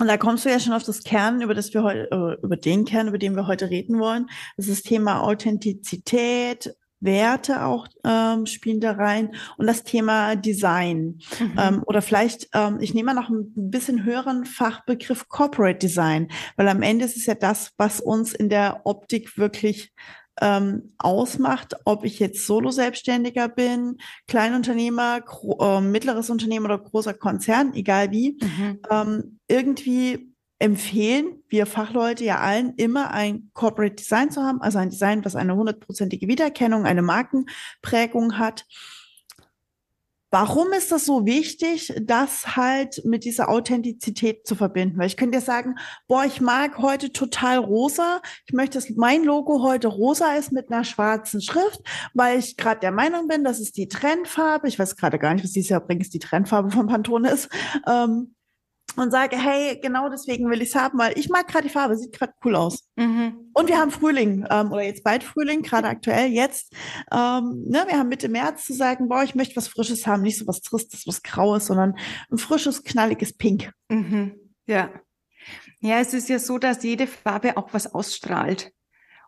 und 0.00 0.08
da 0.08 0.16
kommst 0.16 0.44
du 0.44 0.48
ja 0.48 0.58
schon 0.58 0.72
auf 0.72 0.82
das 0.82 1.04
Kern, 1.04 1.42
über 1.42 1.54
das 1.54 1.72
wir 1.74 1.82
heute, 1.82 2.10
äh, 2.10 2.42
über 2.42 2.56
den 2.56 2.84
Kern, 2.84 3.08
über 3.08 3.18
den 3.18 3.36
wir 3.36 3.46
heute 3.46 3.68
reden 3.70 4.00
wollen. 4.00 4.26
Das 4.56 4.66
ist 4.66 4.84
das 4.84 4.90
Thema 4.90 5.20
Authentizität, 5.20 6.74
Werte 7.04 7.64
auch 7.64 7.86
ähm, 8.04 8.46
spielen 8.46 8.80
da 8.80 8.92
rein 8.92 9.34
und 9.56 9.66
das 9.66 9.84
Thema 9.84 10.36
Design. 10.36 11.18
Mhm. 11.38 11.58
Ähm, 11.58 11.82
oder 11.86 12.02
vielleicht, 12.02 12.48
ähm, 12.54 12.78
ich 12.80 12.94
nehme 12.94 13.14
mal 13.14 13.20
noch 13.20 13.30
ein 13.30 13.52
bisschen 13.54 14.04
höheren 14.04 14.44
Fachbegriff 14.44 15.28
Corporate 15.28 15.78
Design, 15.78 16.28
weil 16.56 16.68
am 16.68 16.82
Ende 16.82 17.04
ist 17.04 17.16
es 17.16 17.26
ja 17.26 17.34
das, 17.34 17.72
was 17.76 18.00
uns 18.00 18.34
in 18.34 18.48
der 18.48 18.80
Optik 18.84 19.38
wirklich 19.38 19.92
ähm, 20.40 20.94
ausmacht, 20.98 21.74
ob 21.84 22.04
ich 22.04 22.18
jetzt 22.18 22.46
Solo-Selbstständiger 22.46 23.48
bin, 23.48 23.98
Kleinunternehmer, 24.26 25.20
äh, 25.60 25.80
mittleres 25.80 26.30
Unternehmen 26.30 26.64
oder 26.64 26.78
großer 26.78 27.14
Konzern, 27.14 27.72
egal 27.74 28.10
wie, 28.10 28.38
mhm. 28.42 28.80
ähm, 28.90 29.38
irgendwie 29.46 30.33
empfehlen 30.58 31.42
wir 31.48 31.66
Fachleute 31.66 32.24
ja 32.24 32.38
allen 32.40 32.74
immer 32.76 33.10
ein 33.10 33.50
Corporate 33.54 33.96
Design 33.96 34.30
zu 34.30 34.42
haben, 34.42 34.60
also 34.60 34.78
ein 34.78 34.90
Design, 34.90 35.24
was 35.24 35.36
eine 35.36 35.56
hundertprozentige 35.56 36.28
Wiedererkennung, 36.28 36.86
eine 36.86 37.02
Markenprägung 37.02 38.38
hat. 38.38 38.66
Warum 40.30 40.72
ist 40.72 40.90
das 40.90 41.04
so 41.04 41.26
wichtig, 41.26 41.94
das 42.02 42.56
halt 42.56 43.04
mit 43.04 43.24
dieser 43.24 43.48
Authentizität 43.48 44.44
zu 44.44 44.56
verbinden? 44.56 44.98
Weil 44.98 45.06
ich 45.06 45.16
könnte 45.16 45.38
ja 45.38 45.40
sagen, 45.40 45.76
boah, 46.08 46.24
ich 46.24 46.40
mag 46.40 46.78
heute 46.78 47.12
total 47.12 47.58
rosa. 47.58 48.20
Ich 48.44 48.52
möchte, 48.52 48.78
dass 48.78 48.90
mein 48.96 49.22
Logo 49.22 49.62
heute 49.62 49.86
rosa 49.86 50.34
ist 50.34 50.50
mit 50.50 50.72
einer 50.72 50.82
schwarzen 50.82 51.40
Schrift, 51.40 51.80
weil 52.14 52.40
ich 52.40 52.56
gerade 52.56 52.80
der 52.80 52.90
Meinung 52.90 53.28
bin, 53.28 53.44
das 53.44 53.60
ist 53.60 53.76
die 53.76 53.86
Trendfarbe. 53.86 54.66
Ich 54.66 54.76
weiß 54.76 54.96
gerade 54.96 55.20
gar 55.20 55.34
nicht, 55.34 55.44
was 55.44 55.52
dieses 55.52 55.68
Jahr 55.68 55.82
übrigens 55.82 56.10
die 56.10 56.18
Trendfarbe 56.18 56.72
von 56.72 56.88
Pantone 56.88 57.30
ist. 57.30 57.48
Ähm, 57.86 58.33
und 58.96 59.10
sage, 59.10 59.36
hey, 59.36 59.78
genau 59.80 60.08
deswegen 60.08 60.48
will 60.50 60.62
ich 60.62 60.70
es 60.70 60.74
haben, 60.74 60.98
weil 60.98 61.18
ich 61.18 61.28
mag 61.28 61.48
gerade 61.48 61.66
die 61.66 61.72
Farbe, 61.72 61.96
sieht 61.96 62.12
gerade 62.12 62.32
cool 62.44 62.56
aus. 62.56 62.88
Mhm. 62.96 63.50
Und 63.52 63.68
wir 63.68 63.78
haben 63.78 63.90
Frühling 63.90 64.46
ähm, 64.50 64.72
oder 64.72 64.82
jetzt 64.82 65.04
bald 65.04 65.24
Frühling, 65.24 65.62
gerade 65.62 65.88
aktuell 65.88 66.28
jetzt. 66.28 66.72
Ähm, 67.12 67.64
ne, 67.66 67.84
wir 67.86 67.98
haben 67.98 68.08
Mitte 68.08 68.28
März 68.28 68.64
zu 68.66 68.72
sagen, 68.72 69.08
boah, 69.08 69.22
ich 69.22 69.34
möchte 69.34 69.56
was 69.56 69.68
Frisches 69.68 70.06
haben, 70.06 70.22
nicht 70.22 70.38
so 70.38 70.46
was 70.46 70.60
Tristes, 70.60 71.06
was 71.06 71.22
Graues, 71.22 71.66
sondern 71.66 71.96
ein 72.30 72.38
frisches, 72.38 72.84
knalliges 72.84 73.36
Pink. 73.36 73.72
Mhm. 73.88 74.34
Ja. 74.66 74.90
Ja, 75.80 75.98
es 76.00 76.14
ist 76.14 76.28
ja 76.28 76.38
so, 76.38 76.58
dass 76.58 76.82
jede 76.82 77.06
Farbe 77.06 77.56
auch 77.56 77.72
was 77.72 77.92
ausstrahlt. 77.92 78.72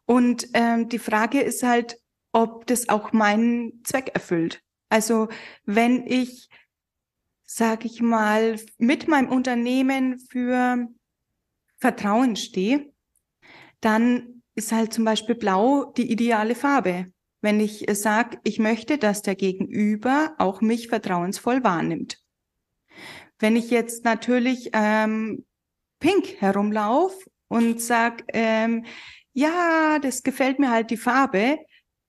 Und 0.06 0.48
ähm, 0.54 0.88
die 0.88 0.98
Frage 0.98 1.40
ist 1.40 1.62
halt, 1.62 1.98
ob 2.32 2.66
das 2.66 2.88
auch 2.88 3.12
meinen 3.12 3.82
Zweck 3.84 4.10
erfüllt. 4.14 4.60
Also 4.88 5.28
wenn 5.64 6.06
ich 6.06 6.48
sage 7.46 7.86
ich 7.86 8.02
mal, 8.02 8.60
mit 8.76 9.08
meinem 9.08 9.30
Unternehmen 9.30 10.18
für 10.18 10.88
Vertrauen 11.78 12.36
stehe, 12.36 12.92
dann 13.80 14.42
ist 14.54 14.72
halt 14.72 14.92
zum 14.92 15.04
Beispiel 15.04 15.36
Blau 15.36 15.92
die 15.96 16.10
ideale 16.10 16.54
Farbe. 16.54 17.12
Wenn 17.40 17.60
ich 17.60 17.86
sage, 17.92 18.38
ich 18.42 18.58
möchte, 18.58 18.98
dass 18.98 19.22
der 19.22 19.36
Gegenüber 19.36 20.34
auch 20.38 20.60
mich 20.60 20.88
vertrauensvoll 20.88 21.62
wahrnimmt. 21.62 22.18
Wenn 23.38 23.54
ich 23.54 23.70
jetzt 23.70 24.04
natürlich 24.04 24.70
ähm, 24.72 25.44
pink 26.00 26.40
herumlaufe 26.40 27.30
und 27.48 27.80
sag, 27.80 28.24
ähm, 28.32 28.84
ja, 29.34 29.98
das 30.00 30.22
gefällt 30.22 30.58
mir 30.58 30.70
halt 30.70 30.90
die 30.90 30.96
Farbe, 30.96 31.58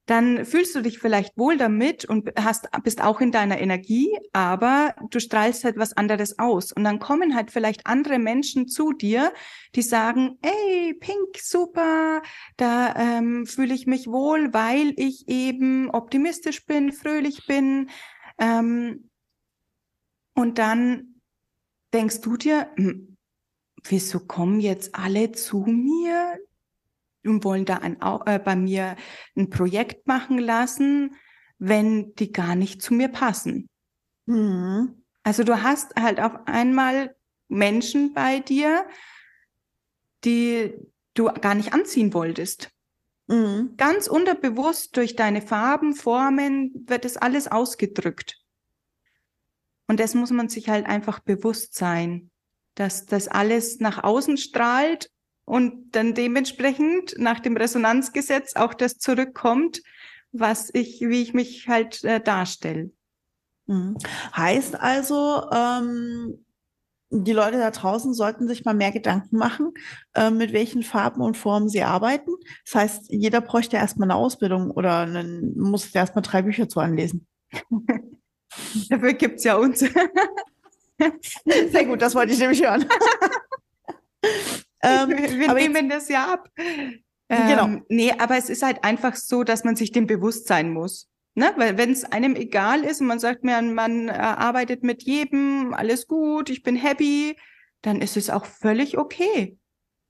dann 0.08 0.46
fühlst 0.46 0.74
du 0.74 0.82
dich 0.82 1.00
vielleicht 1.00 1.38
wohl 1.38 1.58
damit 1.58 2.06
und 2.06 2.32
hast, 2.40 2.70
bist 2.84 3.04
auch 3.04 3.20
in 3.20 3.34
deiner 3.34 3.60
Energie, 3.60 4.18
aber 4.32 4.96
du 5.12 5.20
strahlst 5.20 5.66
halt 5.66 5.78
was 5.78 5.96
anderes 5.98 6.40
aus. 6.40 6.72
Und 6.72 6.86
dann 6.86 7.00
kommen 7.00 7.36
halt 7.36 7.52
vielleicht 7.52 7.86
andere 7.86 8.18
Menschen 8.18 8.70
zu 8.70 8.94
dir, 8.94 9.34
die 9.76 9.82
sagen, 9.82 10.40
ey, 10.42 10.94
Pink, 10.94 11.38
super, 11.38 12.22
da 12.56 12.96
ähm, 12.96 13.46
fühle 13.46 13.74
ich 13.74 13.86
mich 13.86 14.08
wohl, 14.08 14.54
weil 14.54 14.94
ich 14.96 15.28
eben 15.28 15.90
optimistisch 15.90 16.66
bin, 16.66 16.94
fröhlich 16.94 17.46
bin. 17.46 17.90
Ähm, 18.40 19.10
und 20.36 20.58
dann 20.58 21.22
denkst 21.94 22.22
du 22.22 22.38
dir, 22.38 22.70
hm, 22.78 23.18
wieso 23.84 24.22
kommen 24.22 24.62
jetzt 24.62 24.96
alle 24.96 25.34
zu 25.34 25.66
mir? 25.68 26.40
Und 27.28 27.44
wollen 27.44 27.66
da 27.66 27.78
ein, 27.78 27.98
äh, 28.26 28.40
bei 28.40 28.56
mir 28.56 28.96
ein 29.36 29.50
Projekt 29.50 30.08
machen 30.08 30.38
lassen, 30.38 31.16
wenn 31.60 32.14
die 32.16 32.32
gar 32.32 32.56
nicht 32.56 32.82
zu 32.82 32.94
mir 32.94 33.08
passen. 33.08 33.70
Mhm. 34.26 35.04
Also 35.24 35.44
du 35.44 35.62
hast 35.62 35.96
halt 35.96 36.20
auf 36.20 36.48
einmal 36.48 37.16
Menschen 37.48 38.14
bei 38.14 38.40
dir, 38.40 38.86
die 40.24 40.74
du 41.14 41.26
gar 41.26 41.56
nicht 41.56 41.74
anziehen 41.74 42.14
wolltest. 42.14 42.70
Mhm. 43.28 43.74
Ganz 43.78 44.08
unterbewusst 44.08 44.96
durch 44.96 45.16
deine 45.16 45.42
Farben, 45.42 45.94
Formen 45.96 46.86
wird 46.88 47.06
das 47.06 47.18
alles 47.18 47.48
ausgedrückt. 47.48 48.42
Und 49.88 50.00
das 50.00 50.16
muss 50.16 50.32
man 50.32 50.50
sich 50.50 50.70
halt 50.70 50.86
einfach 50.86 51.20
bewusst 51.20 51.76
sein, 51.76 52.30
dass 52.76 53.06
das 53.06 53.28
alles 53.28 53.80
nach 53.80 54.04
außen 54.04 54.38
strahlt 54.38 55.10
und 55.48 55.92
dann 55.94 56.14
dementsprechend 56.14 57.18
nach 57.18 57.40
dem 57.40 57.56
Resonanzgesetz 57.56 58.58
auch 58.58 58.74
das 58.74 58.98
zurückkommt, 58.98 59.82
was 60.34 60.70
ich, 60.74 61.00
wie 61.00 61.22
ich 61.22 61.34
mich 61.34 61.70
halt 61.70 62.04
äh, 62.04 62.20
darstelle. 62.20 62.92
Mhm. 63.66 63.98
Heißt 64.36 64.78
also, 64.78 65.50
ähm, 65.54 66.44
die 67.12 67.32
Leute 67.32 67.60
da 67.60 67.72
draußen 67.72 68.14
sollten 68.14 68.50
sich 68.50 68.66
mal 68.66 68.74
mehr 68.74 68.92
Gedanken 68.92 69.38
machen, 69.38 69.72
äh, 70.16 70.32
mit 70.32 70.52
welchen 70.52 70.84
Farben 70.84 71.22
und 71.22 71.38
Formen 71.38 71.70
sie 71.70 71.84
arbeiten. 71.84 72.32
Das 72.66 72.76
heißt, 72.76 73.06
jeder 73.08 73.40
bräuchte 73.40 73.78
erstmal 73.78 74.12
eine 74.12 74.20
Ausbildung 74.20 74.70
oder 74.72 75.00
einen, 75.00 75.58
muss 75.58 75.96
erstmal 75.96 76.24
drei 76.24 76.42
Bücher 76.42 76.68
zu 76.68 76.82
anlesen. 76.82 77.26
Dafür 78.90 79.14
gibt 79.14 79.38
es 79.38 79.46
ja 79.46 79.56
uns. 79.56 79.80
Sehr 81.72 81.86
gut, 81.86 82.02
das 82.02 82.16
wollte 82.16 82.34
ich 82.34 82.40
nämlich 82.40 82.62
hören. 82.62 82.86
ähm, 84.84 85.10
wir 85.40 85.54
nehmen 85.54 85.90
das 85.90 86.10
ja 86.10 86.34
ab. 86.34 86.50
Genau. 87.30 87.66
Ähm, 87.66 87.86
nee, 87.90 88.14
aber 88.18 88.38
es 88.38 88.50
ist 88.50 88.64
halt 88.64 88.84
einfach 88.84 89.16
so, 89.16 89.44
dass 89.44 89.64
man 89.64 89.76
sich 89.76 89.92
dem 89.92 90.08
bewusst 90.08 90.48
sein 90.48 90.72
muss. 90.72 91.10
Ne? 91.36 91.54
Weil 91.58 91.78
wenn 91.78 91.92
es 91.92 92.04
einem 92.04 92.36
egal 92.36 92.84
ist 92.84 93.02
und 93.02 93.08
man 93.08 93.20
sagt 93.20 93.44
mir, 93.44 93.62
man 93.62 94.08
äh, 94.08 94.14
arbeitet 94.14 94.84
mit 94.84 95.04
jedem, 95.04 95.74
alles 95.74 96.08
gut, 96.08 96.50
ich 96.50 96.64
bin 96.64 96.76
happy, 96.76 97.38
dann 97.82 98.02
ist 98.02 98.18
es 98.18 98.30
auch 98.30 98.46
völlig 98.46 98.98
okay. 98.98 99.58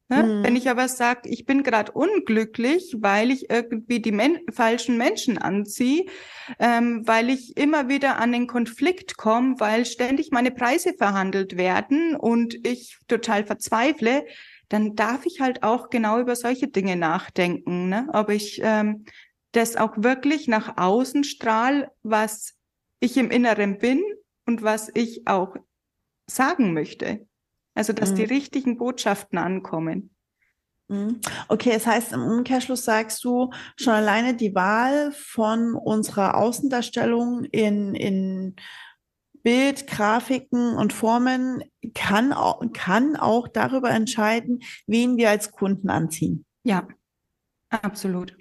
Ne? 0.09 0.23
Mhm. 0.23 0.43
Wenn 0.43 0.55
ich 0.55 0.69
aber 0.69 0.87
sage, 0.87 1.27
ich 1.27 1.45
bin 1.45 1.63
gerade 1.63 1.91
unglücklich, 1.91 2.95
weil 2.99 3.29
ich 3.29 3.49
irgendwie 3.49 3.99
die 3.99 4.13
men 4.13 4.39
falschen 4.53 4.97
Menschen 4.97 5.37
anziehe, 5.37 6.05
ähm, 6.59 7.05
weil 7.05 7.29
ich 7.29 7.57
immer 7.57 7.89
wieder 7.89 8.19
an 8.19 8.31
den 8.31 8.47
Konflikt 8.47 9.17
komme, 9.17 9.55
weil 9.59 9.85
ständig 9.85 10.31
meine 10.31 10.51
Preise 10.51 10.93
verhandelt 10.93 11.57
werden 11.57 12.15
und 12.15 12.65
ich 12.65 12.97
total 13.09 13.43
verzweifle, 13.43 14.25
dann 14.69 14.95
darf 14.95 15.25
ich 15.25 15.39
halt 15.39 15.63
auch 15.63 15.89
genau 15.89 16.19
über 16.19 16.35
solche 16.35 16.67
Dinge 16.67 16.95
nachdenken. 16.95 17.89
Ne? 17.89 18.07
Ob 18.13 18.29
ich 18.29 18.59
ähm, 18.63 19.05
das 19.51 19.75
auch 19.75 19.93
wirklich 19.97 20.47
nach 20.47 20.77
außen 20.77 21.23
strahl, 21.23 21.91
was 22.03 22.55
ich 22.99 23.17
im 23.17 23.31
Inneren 23.31 23.77
bin 23.77 24.03
und 24.45 24.63
was 24.63 24.91
ich 24.93 25.27
auch 25.27 25.55
sagen 26.27 26.73
möchte. 26.73 27.27
Also, 27.73 27.93
dass 27.93 28.11
mhm. 28.11 28.15
die 28.15 28.23
richtigen 28.23 28.77
Botschaften 28.77 29.37
ankommen. 29.37 30.15
Mhm. 30.87 31.19
Okay, 31.47 31.71
das 31.73 31.85
heißt, 31.85 32.13
im 32.13 32.23
Umkehrschluss 32.23 32.85
sagst 32.85 33.23
du, 33.23 33.51
schon 33.75 33.93
alleine 33.93 34.35
die 34.35 34.55
Wahl 34.55 35.11
von 35.11 35.75
unserer 35.75 36.35
Außendarstellung 36.35 37.43
in, 37.45 37.93
in 37.93 38.55
Bild, 39.47 39.87
Grafiken 39.87 40.75
und 40.75 40.91
Formen 40.91 41.63
kann 41.93 42.33
auch, 42.33 42.61
kann 42.73 43.15
auch 43.15 43.47
darüber 43.47 43.89
entscheiden, 43.91 44.59
wen 44.87 45.15
wir 45.15 45.29
als 45.29 45.53
Kunden 45.53 45.89
anziehen. 45.89 46.43
Ja, 46.63 46.85
absolut. 47.69 48.35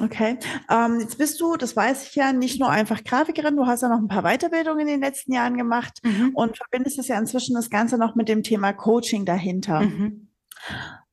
Okay, 0.00 0.38
ähm, 0.70 1.00
jetzt 1.00 1.18
bist 1.18 1.38
du, 1.42 1.58
das 1.58 1.76
weiß 1.76 2.08
ich 2.08 2.14
ja, 2.14 2.32
nicht 2.32 2.58
nur 2.58 2.70
einfach 2.70 3.04
Grafikerin, 3.04 3.56
du 3.56 3.66
hast 3.66 3.82
ja 3.82 3.90
noch 3.90 3.98
ein 3.98 4.08
paar 4.08 4.22
Weiterbildungen 4.22 4.80
in 4.80 4.86
den 4.86 5.00
letzten 5.02 5.34
Jahren 5.34 5.58
gemacht 5.58 5.98
mhm. 6.02 6.30
und 6.32 6.56
verbindest 6.56 6.98
es 6.98 7.08
ja 7.08 7.18
inzwischen 7.18 7.54
das 7.54 7.68
Ganze 7.68 7.98
noch 7.98 8.14
mit 8.14 8.30
dem 8.30 8.42
Thema 8.42 8.72
Coaching 8.72 9.26
dahinter. 9.26 9.82
Mhm. 9.82 10.30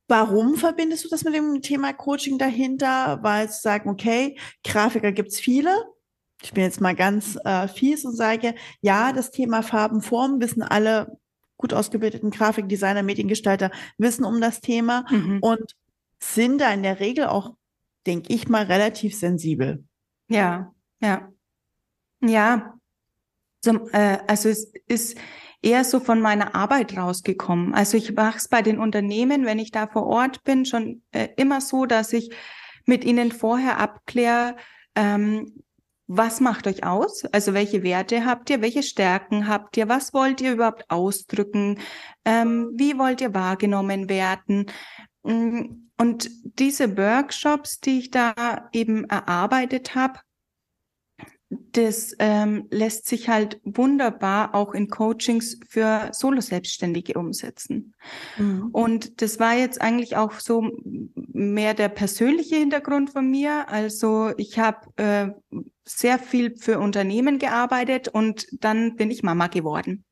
Warum 0.08 0.56
verbindest 0.56 1.04
du 1.04 1.10
das 1.10 1.26
mit 1.26 1.36
dem 1.36 1.62
Thema 1.62 1.92
Coaching 1.92 2.38
dahinter? 2.38 3.20
Weil 3.22 3.50
zu 3.50 3.60
sagen, 3.60 3.90
okay, 3.90 4.40
Grafiker 4.64 5.12
gibt's 5.12 5.42
viele. 5.42 5.76
Ich 6.46 6.54
bin 6.54 6.64
jetzt 6.64 6.82
mal 6.82 6.96
ganz 6.96 7.38
äh, 7.44 7.68
fies 7.68 8.06
und 8.06 8.16
sage, 8.16 8.56
ja, 8.82 9.12
das 9.12 9.32
Thema 9.32 9.62
Farben, 9.62 10.02
Formen 10.02 10.40
wissen 10.40 10.64
alle 10.64 11.18
gut 11.58 11.74
ausgebildeten 11.74 12.32
Grafikdesigner, 12.32 13.04
Mediengestalter 13.04 13.72
wissen 13.98 14.26
um 14.26 14.42
das 14.42 14.62
Thema 14.62 15.06
mhm. 15.10 15.40
und 15.42 15.76
sind 16.20 16.60
da 16.60 16.72
in 16.72 16.84
der 16.84 17.00
Regel 17.00 17.28
auch 17.28 17.56
denke 18.06 18.34
ich 18.34 18.48
mal, 18.48 18.64
relativ 18.64 19.18
sensibel. 19.18 19.84
Ja, 20.28 20.74
ja. 21.02 21.32
Ja. 22.22 22.74
Zum, 23.62 23.90
äh, 23.92 24.20
also 24.28 24.50
es 24.50 24.72
ist 24.88 25.18
eher 25.62 25.84
so 25.84 26.00
von 26.00 26.22
meiner 26.22 26.54
Arbeit 26.56 26.96
rausgekommen. 26.96 27.74
Also 27.74 27.98
ich 27.98 28.14
mache 28.14 28.38
es 28.38 28.48
bei 28.48 28.62
den 28.62 28.80
Unternehmen, 28.80 29.46
wenn 29.46 29.60
ich 29.60 29.72
da 29.72 29.88
vor 29.88 30.06
Ort 30.06 30.44
bin, 30.44 30.66
schon 30.66 31.02
äh, 31.12 31.30
immer 31.38 31.62
so, 31.62 31.86
dass 31.86 32.14
ich 32.14 32.32
mit 32.86 33.04
ihnen 33.04 33.32
vorher 33.32 33.80
abkläre, 33.80 34.56
ähm, 34.96 35.65
was 36.08 36.40
macht 36.40 36.68
euch 36.68 36.84
aus? 36.84 37.26
Also 37.32 37.54
welche 37.54 37.84
Werte 37.84 38.26
habt 38.26 38.50
ihr? 38.50 38.62
Welche 38.62 38.84
Stärken 38.84 39.48
habt 39.48 39.76
ihr? 39.78 39.90
Was 39.90 40.14
wollt 40.14 40.42
ihr 40.42 40.54
überhaupt 40.54 40.90
ausdrücken? 40.90 41.80
Ähm, 42.26 42.72
wie 42.76 42.98
wollt 42.98 43.22
ihr 43.22 43.34
wahrgenommen 43.34 44.08
werden? 44.10 44.68
Mm, 45.24 45.88
und 45.98 46.30
diese 46.60 46.98
Workshops, 46.98 47.80
die 47.80 48.00
ich 48.00 48.12
da 48.12 48.70
eben 48.72 49.06
erarbeitet 49.06 49.96
habe, 49.96 50.20
das 51.74 52.16
ähm, 52.20 52.68
lässt 52.72 53.08
sich 53.08 53.28
halt 53.28 53.60
wunderbar 53.64 54.56
auch 54.56 54.74
in 54.74 54.90
Coachings 54.90 55.60
für 55.68 56.10
Solo-Selbstständige 56.14 57.16
umsetzen. 57.20 57.94
Mhm. 58.38 58.70
Und 58.72 59.22
das 59.22 59.40
war 59.40 59.56
jetzt 59.56 59.82
eigentlich 59.82 60.16
auch 60.16 60.34
so 60.34 60.72
mehr 61.14 61.74
der 61.74 61.90
persönliche 61.90 62.56
Hintergrund 62.56 63.10
von 63.10 63.30
mir. 63.30 63.68
Also 63.68 64.32
ich 64.38 64.58
habe 64.60 64.88
äh, 64.96 65.32
sehr 65.84 66.20
viel 66.20 66.56
für 66.56 66.80
Unternehmen 66.80 67.40
gearbeitet 67.40 68.08
und 68.08 68.48
dann 68.64 68.96
bin 68.96 69.12
ich 69.12 69.24
Mama 69.24 69.48
geworden 69.48 70.05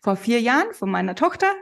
vor 0.00 0.16
vier 0.16 0.40
Jahren 0.40 0.72
von 0.72 0.90
meiner 0.90 1.14
Tochter. 1.14 1.52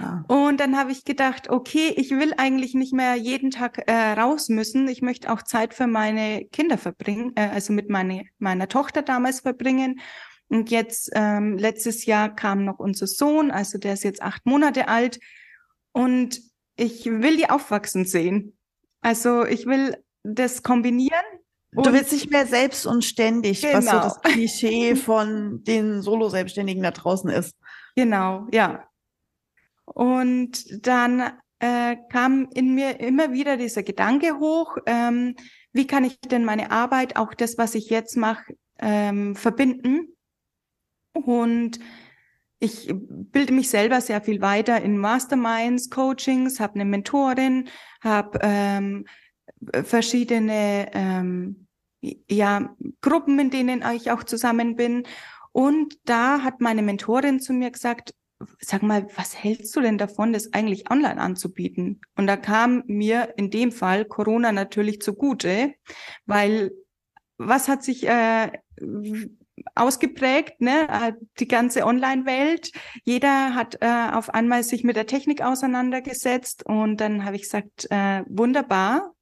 Ja. 0.00 0.24
Und 0.28 0.60
dann 0.60 0.76
habe 0.76 0.92
ich 0.92 1.04
gedacht, 1.04 1.48
okay, 1.50 1.92
ich 1.96 2.10
will 2.10 2.32
eigentlich 2.36 2.74
nicht 2.74 2.92
mehr 2.92 3.14
jeden 3.14 3.50
Tag 3.50 3.82
äh, 3.86 4.12
raus 4.12 4.48
müssen. 4.48 4.88
Ich 4.88 5.02
möchte 5.02 5.32
auch 5.32 5.42
Zeit 5.42 5.74
für 5.74 5.86
meine 5.86 6.44
Kinder 6.46 6.78
verbringen, 6.78 7.32
äh, 7.36 7.48
also 7.48 7.72
mit 7.72 7.90
meine, 7.90 8.24
meiner 8.38 8.68
Tochter 8.68 9.02
damals 9.02 9.40
verbringen. 9.40 10.00
Und 10.48 10.70
jetzt, 10.70 11.10
ähm, 11.14 11.58
letztes 11.58 12.06
Jahr 12.06 12.34
kam 12.34 12.64
noch 12.64 12.78
unser 12.78 13.06
Sohn, 13.06 13.50
also 13.50 13.78
der 13.78 13.94
ist 13.94 14.04
jetzt 14.04 14.22
acht 14.22 14.46
Monate 14.46 14.88
alt. 14.88 15.18
Und 15.92 16.40
ich 16.76 17.06
will 17.06 17.36
die 17.36 17.50
aufwachsen 17.50 18.04
sehen. 18.04 18.56
Also 19.00 19.44
ich 19.44 19.66
will 19.66 19.96
das 20.22 20.62
kombinieren 20.62 21.24
Du 21.84 21.92
willst 21.92 22.12
nicht 22.12 22.30
mehr 22.30 22.46
selbst 22.46 22.86
und 22.86 23.04
ständig, 23.04 23.60
genau. 23.60 23.76
was 23.76 23.84
so 23.84 23.90
genau. 23.90 24.02
das 24.02 24.22
Klischee 24.22 24.96
von 24.96 25.62
den 25.64 26.02
Solo-Selbstständigen 26.02 26.82
da 26.82 26.90
draußen 26.90 27.30
ist. 27.30 27.54
Genau, 27.94 28.46
ja. 28.50 28.88
Und 29.84 30.86
dann 30.86 31.32
äh, 31.58 31.96
kam 32.10 32.48
in 32.54 32.74
mir 32.74 33.00
immer 33.00 33.32
wieder 33.32 33.56
dieser 33.56 33.82
Gedanke 33.82 34.38
hoch, 34.38 34.76
ähm, 34.86 35.36
wie 35.72 35.86
kann 35.86 36.04
ich 36.04 36.18
denn 36.20 36.44
meine 36.44 36.70
Arbeit, 36.70 37.16
auch 37.16 37.34
das, 37.34 37.58
was 37.58 37.74
ich 37.74 37.90
jetzt 37.90 38.16
mache, 38.16 38.54
ähm, 38.78 39.36
verbinden? 39.36 40.16
Und 41.12 41.78
ich 42.58 42.90
bilde 42.90 43.52
mich 43.52 43.68
selber 43.68 44.00
sehr 44.00 44.22
viel 44.22 44.40
weiter 44.40 44.80
in 44.80 44.96
Masterminds, 44.98 45.90
Coachings, 45.90 46.58
habe 46.60 46.76
eine 46.76 46.86
Mentorin, 46.86 47.68
habe 48.02 48.38
ähm, 48.42 49.06
verschiedene 49.84 50.90
ähm, 50.92 51.65
ja, 52.28 52.74
Gruppen, 53.00 53.38
in 53.38 53.50
denen 53.50 53.82
ich 53.94 54.10
auch 54.10 54.24
zusammen 54.24 54.76
bin. 54.76 55.04
Und 55.52 55.98
da 56.04 56.42
hat 56.42 56.60
meine 56.60 56.82
Mentorin 56.82 57.40
zu 57.40 57.52
mir 57.52 57.70
gesagt, 57.70 58.14
sag 58.60 58.82
mal, 58.82 59.06
was 59.16 59.42
hältst 59.42 59.74
du 59.76 59.80
denn 59.80 59.98
davon, 59.98 60.32
das 60.32 60.52
eigentlich 60.52 60.90
online 60.90 61.20
anzubieten? 61.20 62.00
Und 62.16 62.26
da 62.26 62.36
kam 62.36 62.82
mir 62.86 63.34
in 63.36 63.50
dem 63.50 63.72
Fall 63.72 64.04
Corona 64.04 64.52
natürlich 64.52 65.00
zugute, 65.00 65.74
weil 66.26 66.72
was 67.38 67.68
hat 67.68 67.82
sich 67.82 68.06
äh, 68.06 68.50
ausgeprägt, 69.74 70.60
ne? 70.60 71.16
Die 71.38 71.48
ganze 71.48 71.84
Online-Welt. 71.84 72.72
Jeder 73.04 73.54
hat 73.54 73.78
äh, 73.80 74.10
auf 74.12 74.30
einmal 74.30 74.62
sich 74.62 74.84
mit 74.84 74.96
der 74.96 75.06
Technik 75.06 75.42
auseinandergesetzt 75.42 76.64
und 76.66 77.00
dann 77.00 77.24
habe 77.24 77.36
ich 77.36 77.42
gesagt, 77.42 77.86
äh, 77.90 78.22
wunderbar, 78.28 79.14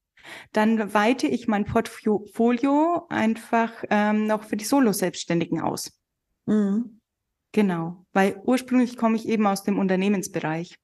dann 0.53 0.95
weite 0.95 1.27
ich 1.27 1.49
mein 1.49 1.65
Portfolio 1.65 3.07
einfach 3.09 3.73
ähm, 3.91 4.27
noch 4.27 4.45
für 4.45 4.57
die 4.57 4.65
Solo-Selbstständigen 4.65 5.61
aus. 5.61 5.93
Mhm. 6.47 7.01
Genau, 7.53 8.05
weil 8.13 8.41
ursprünglich 8.45 8.97
komme 8.97 9.17
ich 9.17 9.29
eben 9.29 9.47
aus 9.47 9.63
dem 9.63 9.79
Unternehmensbereich. 9.79 10.77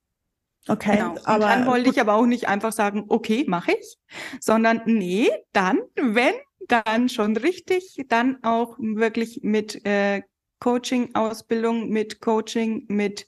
Okay, 0.68 0.98
genau. 0.98 1.16
aber 1.24 1.46
dann 1.46 1.66
wollte 1.66 1.90
ich 1.90 2.00
aber 2.00 2.14
auch 2.14 2.26
nicht 2.26 2.46
einfach 2.48 2.72
sagen, 2.72 3.06
okay, 3.08 3.44
mache 3.48 3.72
ich, 3.72 3.98
sondern 4.40 4.82
nee, 4.84 5.28
dann, 5.52 5.80
wenn, 5.96 6.34
dann 6.68 7.08
schon 7.08 7.36
richtig, 7.36 8.04
dann 8.08 8.38
auch 8.44 8.76
wirklich 8.78 9.40
mit 9.42 9.84
äh, 9.86 10.22
Coaching, 10.60 11.14
Ausbildung, 11.14 11.88
mit 11.88 12.20
Coaching, 12.20 12.84
mit, 12.88 13.26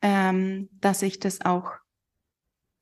ähm, 0.00 0.68
dass 0.80 1.02
ich 1.02 1.20
das 1.20 1.42
auch 1.42 1.70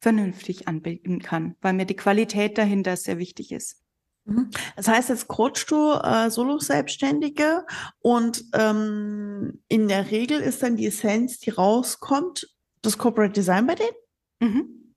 vernünftig 0.02 0.66
anbieten 0.66 1.20
kann, 1.20 1.54
weil 1.62 1.74
mir 1.74 1.86
die 1.86 1.96
Qualität 1.96 2.58
dahinter 2.58 2.96
sehr 2.96 3.18
wichtig 3.18 3.52
ist. 3.52 3.80
Mhm. 4.24 4.50
Das 4.74 4.88
heißt, 4.88 5.08
jetzt 5.08 5.28
coachst 5.28 5.70
du 5.70 5.92
äh, 5.92 6.28
Solo-Selbstständige 6.28 7.64
und 8.00 8.44
ähm, 8.52 9.62
in 9.68 9.86
der 9.86 10.10
Regel 10.10 10.40
ist 10.40 10.62
dann 10.62 10.76
die 10.76 10.86
Essenz, 10.86 11.38
die 11.38 11.50
rauskommt, 11.50 12.48
das 12.82 12.98
Corporate 12.98 13.32
Design 13.32 13.66
bei 13.66 13.76
denen? 13.76 13.96
Mhm. 14.40 14.94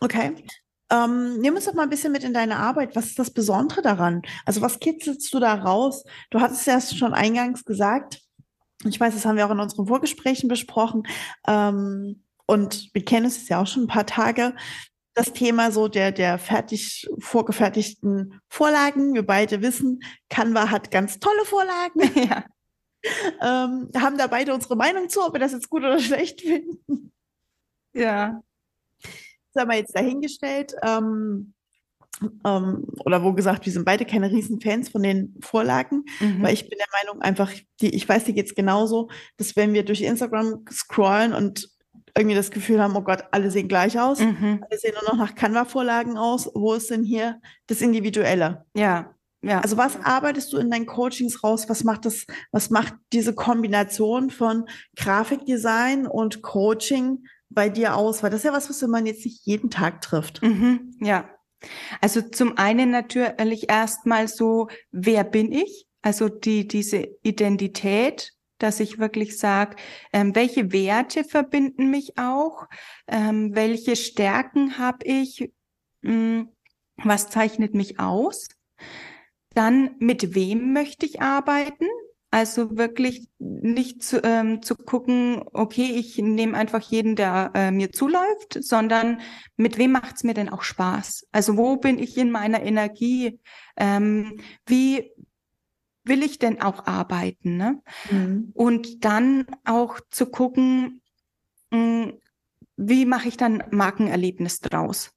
Okay. 0.00 0.34
Ähm, 0.90 1.38
nimm 1.38 1.54
uns 1.54 1.64
doch 1.64 1.74
mal 1.74 1.84
ein 1.84 1.90
bisschen 1.90 2.12
mit 2.12 2.24
in 2.24 2.34
deine 2.34 2.56
Arbeit. 2.56 2.96
Was 2.96 3.06
ist 3.06 3.18
das 3.20 3.30
Besondere 3.30 3.82
daran? 3.82 4.22
Also 4.44 4.60
was 4.60 4.80
kitzelst 4.80 5.32
du 5.32 5.38
da 5.38 5.54
raus? 5.54 6.04
Du 6.30 6.40
hattest 6.40 6.66
ja 6.66 6.80
schon 6.80 7.14
eingangs 7.14 7.64
gesagt, 7.64 8.20
ich 8.84 8.98
weiß, 8.98 9.14
das 9.14 9.24
haben 9.24 9.36
wir 9.36 9.46
auch 9.46 9.52
in 9.52 9.60
unseren 9.60 9.86
Vorgesprächen 9.86 10.48
besprochen, 10.48 11.04
ähm, 11.46 12.23
und 12.46 12.90
wir 12.92 13.04
kennen 13.04 13.26
es 13.26 13.48
ja 13.48 13.60
auch 13.62 13.66
schon 13.66 13.84
ein 13.84 13.88
paar 13.88 14.06
Tage, 14.06 14.54
das 15.14 15.32
Thema 15.32 15.70
so 15.70 15.88
der, 15.88 16.12
der 16.12 16.38
fertig 16.38 17.08
vorgefertigten 17.18 18.40
Vorlagen. 18.48 19.14
Wir 19.14 19.24
beide 19.24 19.62
wissen, 19.62 20.02
Canva 20.28 20.70
hat 20.70 20.90
ganz 20.90 21.18
tolle 21.18 21.44
Vorlagen. 21.44 22.00
Ja. 23.04 23.66
ähm, 23.66 23.90
haben 23.98 24.16
da 24.16 24.28
beide 24.28 24.54
unsere 24.54 24.76
Meinung 24.76 25.10
zu, 25.10 25.20
ob 25.20 25.34
wir 25.34 25.40
das 25.40 25.52
jetzt 25.52 25.68
gut 25.68 25.82
oder 25.82 26.00
schlecht 26.00 26.40
finden. 26.40 27.12
Ja. 27.92 28.42
Das 29.52 29.60
haben 29.60 29.70
wir 29.70 29.76
jetzt 29.76 29.94
dahingestellt. 29.94 30.74
Ähm, 30.82 31.52
ähm, 32.46 32.86
oder 33.04 33.22
wo 33.22 33.34
gesagt, 33.34 33.66
wir 33.66 33.72
sind 33.72 33.84
beide 33.84 34.04
keine 34.04 34.30
riesen 34.30 34.60
Fans 34.60 34.88
von 34.88 35.02
den 35.02 35.36
Vorlagen, 35.40 36.04
mhm. 36.20 36.42
weil 36.42 36.54
ich 36.54 36.68
bin 36.68 36.78
der 36.78 37.04
Meinung 37.04 37.22
einfach, 37.22 37.52
die, 37.80 37.94
ich 37.94 38.08
weiß, 38.08 38.24
dir 38.24 38.32
geht 38.32 38.46
es 38.46 38.54
genauso, 38.54 39.10
dass 39.36 39.54
wenn 39.54 39.74
wir 39.74 39.84
durch 39.84 40.00
Instagram 40.00 40.64
scrollen 40.70 41.34
und 41.34 41.68
irgendwie 42.16 42.36
das 42.36 42.50
Gefühl 42.50 42.80
haben, 42.80 42.96
oh 42.96 43.02
Gott, 43.02 43.24
alle 43.32 43.50
sehen 43.50 43.68
gleich 43.68 43.98
aus. 43.98 44.20
Mhm. 44.20 44.64
Alle 44.68 44.78
sehen 44.78 44.94
nur 44.94 45.10
noch 45.10 45.18
nach 45.18 45.34
Canva-Vorlagen 45.34 46.16
aus. 46.16 46.50
Wo 46.54 46.74
ist 46.74 46.90
denn 46.90 47.02
hier 47.02 47.40
das 47.66 47.80
Individuelle? 47.80 48.64
Ja. 48.74 49.14
Ja. 49.42 49.60
Also 49.60 49.76
was 49.76 49.98
arbeitest 50.02 50.52
du 50.52 50.58
in 50.58 50.70
deinen 50.70 50.86
Coachings 50.86 51.44
raus? 51.44 51.68
Was 51.68 51.84
macht 51.84 52.06
das, 52.06 52.24
was 52.50 52.70
macht 52.70 52.94
diese 53.12 53.34
Kombination 53.34 54.30
von 54.30 54.64
Grafikdesign 54.96 56.06
und 56.06 56.40
Coaching 56.40 57.24
bei 57.50 57.68
dir 57.68 57.96
aus? 57.96 58.22
Weil 58.22 58.30
das 58.30 58.40
ist 58.40 58.44
ja 58.44 58.52
was, 58.52 58.70
was 58.70 58.80
man 58.88 59.04
jetzt 59.04 59.24
nicht 59.24 59.44
jeden 59.44 59.68
Tag 59.70 60.00
trifft. 60.00 60.42
Mhm, 60.42 60.96
ja. 61.00 61.28
Also 62.00 62.22
zum 62.22 62.56
einen 62.56 62.90
natürlich 62.90 63.68
erstmal 63.68 64.28
so, 64.28 64.68
wer 64.92 65.24
bin 65.24 65.52
ich? 65.52 65.86
Also 66.00 66.28
die, 66.28 66.68
diese 66.68 67.08
Identität, 67.22 68.33
dass 68.58 68.80
ich 68.80 68.98
wirklich 68.98 69.38
sage, 69.38 69.76
ähm, 70.12 70.34
welche 70.34 70.72
Werte 70.72 71.24
verbinden 71.24 71.90
mich 71.90 72.18
auch, 72.18 72.66
ähm, 73.08 73.54
welche 73.54 73.96
Stärken 73.96 74.78
habe 74.78 75.04
ich, 75.04 75.50
mh, 76.02 76.12
hm, 76.12 76.48
was 76.96 77.28
zeichnet 77.28 77.74
mich 77.74 77.98
aus. 77.98 78.46
Dann, 79.54 79.96
mit 79.98 80.34
wem 80.34 80.72
möchte 80.72 81.06
ich 81.06 81.20
arbeiten? 81.20 81.86
Also 82.30 82.76
wirklich 82.76 83.28
nicht 83.38 84.02
zu, 84.02 84.20
ähm, 84.24 84.60
zu 84.60 84.74
gucken, 84.74 85.44
okay, 85.52 85.92
ich 85.94 86.18
nehme 86.18 86.56
einfach 86.56 86.80
jeden, 86.82 87.14
der 87.14 87.52
äh, 87.54 87.70
mir 87.70 87.92
zuläuft, 87.92 88.58
sondern 88.60 89.20
mit 89.56 89.78
wem 89.78 89.92
macht 89.92 90.16
es 90.16 90.24
mir 90.24 90.34
denn 90.34 90.48
auch 90.48 90.62
Spaß? 90.62 91.28
Also 91.30 91.56
wo 91.56 91.76
bin 91.76 92.00
ich 92.00 92.16
in 92.16 92.32
meiner 92.32 92.60
Energie? 92.64 93.38
Ähm, 93.76 94.40
wie 94.66 95.12
will 96.04 96.22
ich 96.22 96.38
denn 96.38 96.60
auch 96.60 96.86
arbeiten? 96.86 97.56
Ne? 97.56 97.82
Mhm. 98.10 98.50
Und 98.54 99.04
dann 99.04 99.46
auch 99.64 100.00
zu 100.10 100.26
gucken, 100.26 101.02
hm, 101.70 102.14
wie 102.76 103.06
mache 103.06 103.28
ich 103.28 103.36
dann 103.36 103.62
Markenerlebnis 103.70 104.60
draus? 104.60 105.12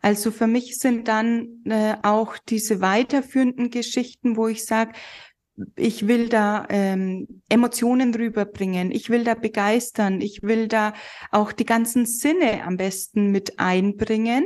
Also 0.00 0.30
für 0.30 0.46
mich 0.46 0.78
sind 0.78 1.08
dann 1.08 1.62
äh, 1.64 1.96
auch 2.02 2.36
diese 2.36 2.80
weiterführenden 2.80 3.70
Geschichten, 3.70 4.36
wo 4.36 4.48
ich 4.48 4.64
sage, 4.64 4.92
ich 5.76 6.08
will 6.08 6.28
da 6.28 6.66
ähm, 6.70 7.42
Emotionen 7.48 8.14
rüberbringen, 8.14 8.90
ich 8.90 9.10
will 9.10 9.24
da 9.24 9.34
begeistern, 9.34 10.20
ich 10.20 10.42
will 10.42 10.66
da 10.66 10.94
auch 11.30 11.52
die 11.52 11.66
ganzen 11.66 12.06
Sinne 12.06 12.64
am 12.64 12.76
besten 12.76 13.30
mit 13.30 13.58
einbringen 13.58 14.44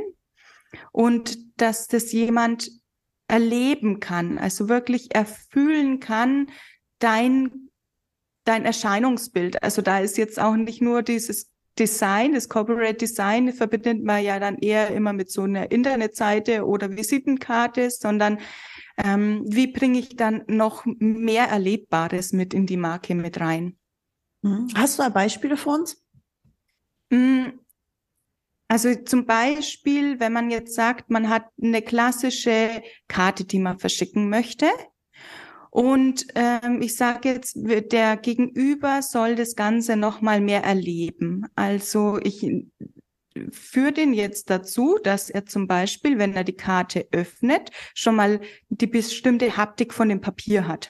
und 0.91 1.37
dass 1.61 1.87
das 1.87 2.11
jemand 2.11 2.69
erleben 3.27 3.99
kann, 3.99 4.37
also 4.37 4.69
wirklich 4.69 5.13
erfüllen 5.13 5.99
kann, 5.99 6.49
dein, 6.99 7.69
dein 8.45 8.65
Erscheinungsbild. 8.65 9.61
Also 9.63 9.81
da 9.81 9.99
ist 9.99 10.17
jetzt 10.17 10.39
auch 10.39 10.55
nicht 10.55 10.81
nur 10.81 11.03
dieses 11.03 11.51
Design, 11.77 12.33
das 12.33 12.49
Corporate 12.49 12.95
Design 12.95 13.53
verbindet 13.53 14.03
man 14.03 14.23
ja 14.23 14.39
dann 14.39 14.57
eher 14.57 14.89
immer 14.89 15.13
mit 15.13 15.31
so 15.31 15.43
einer 15.43 15.71
Internetseite 15.71 16.65
oder 16.65 16.95
Visitenkarte, 16.95 17.89
sondern 17.91 18.39
ähm, 18.97 19.43
wie 19.45 19.67
bringe 19.67 19.99
ich 19.99 20.15
dann 20.15 20.43
noch 20.47 20.85
mehr 20.85 21.45
Erlebbares 21.45 22.33
mit 22.33 22.53
in 22.53 22.65
die 22.65 22.77
Marke 22.77 23.13
mit 23.13 23.39
rein? 23.39 23.77
Mhm. 24.41 24.69
Hast 24.73 24.97
du 24.97 25.03
da 25.03 25.09
Beispiele 25.09 25.55
für 25.55 25.69
uns? 25.69 26.03
Also 28.67 28.95
zum 28.95 29.25
Beispiel, 29.25 30.19
wenn 30.19 30.33
man 30.33 30.51
jetzt 30.51 30.75
sagt, 30.75 31.09
man 31.09 31.29
hat 31.29 31.45
eine 31.61 31.81
klassische 31.81 32.81
Karte, 33.07 33.45
die 33.45 33.59
man 33.59 33.79
verschicken 33.79 34.29
möchte. 34.29 34.67
Und 35.69 36.25
ähm, 36.35 36.81
ich 36.81 36.95
sage 36.95 37.29
jetzt, 37.29 37.55
der 37.55 38.17
Gegenüber 38.17 39.01
soll 39.01 39.35
das 39.35 39.55
Ganze 39.55 39.95
nochmal 39.95 40.41
mehr 40.41 40.63
erleben. 40.63 41.45
Also 41.55 42.19
ich 42.23 42.45
führe 43.51 43.93
den 43.93 44.13
jetzt 44.13 44.49
dazu, 44.49 44.97
dass 45.03 45.29
er 45.29 45.45
zum 45.45 45.67
Beispiel, 45.67 46.17
wenn 46.17 46.33
er 46.33 46.43
die 46.43 46.55
Karte 46.55 47.07
öffnet, 47.11 47.71
schon 47.93 48.15
mal 48.15 48.41
die 48.69 48.87
bestimmte 48.87 49.55
Haptik 49.55 49.93
von 49.93 50.09
dem 50.09 50.21
Papier 50.21 50.67
hat. 50.67 50.89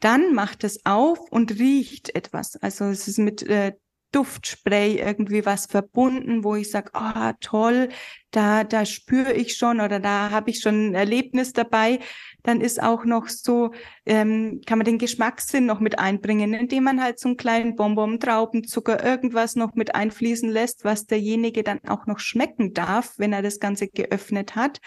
Dann 0.00 0.34
macht 0.34 0.64
es 0.64 0.84
auf 0.84 1.20
und 1.30 1.58
riecht 1.58 2.14
etwas. 2.14 2.56
Also 2.56 2.86
es 2.86 3.06
ist 3.06 3.18
mit 3.18 3.42
äh, 3.44 3.74
Duftspray 4.12 4.98
irgendwie 4.98 5.44
was 5.44 5.66
verbunden, 5.66 6.44
wo 6.44 6.54
ich 6.54 6.70
sage, 6.70 6.90
ah 6.94 7.30
oh, 7.30 7.34
toll, 7.40 7.88
da 8.30 8.64
da 8.64 8.84
spüre 8.84 9.32
ich 9.32 9.56
schon 9.56 9.80
oder 9.80 10.00
da 10.00 10.30
habe 10.30 10.50
ich 10.50 10.60
schon 10.60 10.90
ein 10.90 10.94
Erlebnis 10.94 11.52
dabei. 11.52 12.00
Dann 12.42 12.60
ist 12.60 12.82
auch 12.82 13.04
noch 13.04 13.28
so, 13.28 13.72
ähm, 14.04 14.60
kann 14.66 14.78
man 14.78 14.84
den 14.84 14.98
Geschmackssinn 14.98 15.66
noch 15.66 15.80
mit 15.80 15.98
einbringen, 15.98 16.54
indem 16.54 16.84
man 16.84 17.02
halt 17.02 17.18
so 17.18 17.28
einen 17.28 17.36
kleinen 17.36 17.76
Bonbon, 17.76 18.20
Traubenzucker, 18.20 19.04
irgendwas 19.04 19.56
noch 19.56 19.74
mit 19.74 19.94
einfließen 19.94 20.50
lässt, 20.50 20.84
was 20.84 21.06
derjenige 21.06 21.62
dann 21.62 21.80
auch 21.86 22.06
noch 22.06 22.18
schmecken 22.18 22.74
darf, 22.74 23.14
wenn 23.18 23.32
er 23.32 23.42
das 23.42 23.60
Ganze 23.60 23.88
geöffnet 23.88 24.56
hat 24.56 24.80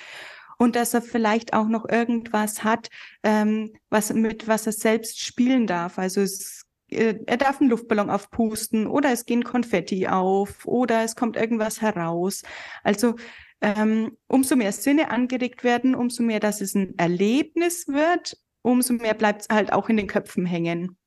und 0.58 0.76
dass 0.76 0.94
er 0.94 1.02
vielleicht 1.02 1.54
auch 1.54 1.68
noch 1.68 1.88
irgendwas 1.88 2.64
hat, 2.64 2.90
ähm, 3.24 3.74
was 3.90 4.14
mit 4.14 4.48
was 4.48 4.66
er 4.68 4.74
selbst 4.74 5.20
spielen 5.20 5.68
darf. 5.68 5.98
Also 5.98 6.22
es 6.22 6.65
äh, 6.90 7.16
er 7.26 7.38
darf 7.38 7.60
einen 7.60 7.70
Luftballon 7.70 8.10
aufpusten 8.10 8.88
oder 8.88 9.12
es 9.12 9.26
gehen 9.26 9.44
Konfetti 9.44 10.08
auf 10.08 10.66
oder 10.66 11.04
es 11.04 11.16
kommt 11.16 11.36
irgendwas 11.36 11.82
heraus. 11.82 12.44
Also 12.84 13.16
ähm, 13.62 14.18
umso 14.28 14.56
mehr 14.56 14.72
Sinne 14.72 15.10
angeregt 15.12 15.64
werden, 15.64 15.96
umso 15.96 16.24
mehr, 16.24 16.40
dass 16.40 16.62
es 16.62 16.76
ein 16.76 16.98
Erlebnis 16.98 17.88
wird, 17.88 18.38
umso 18.62 18.94
mehr 18.94 19.14
bleibt 19.14 19.42
es 19.42 19.48
halt 19.50 19.74
auch 19.74 19.90
in 19.90 19.98
den 19.98 20.08
Köpfen 20.08 20.46
hängen. 20.46 20.98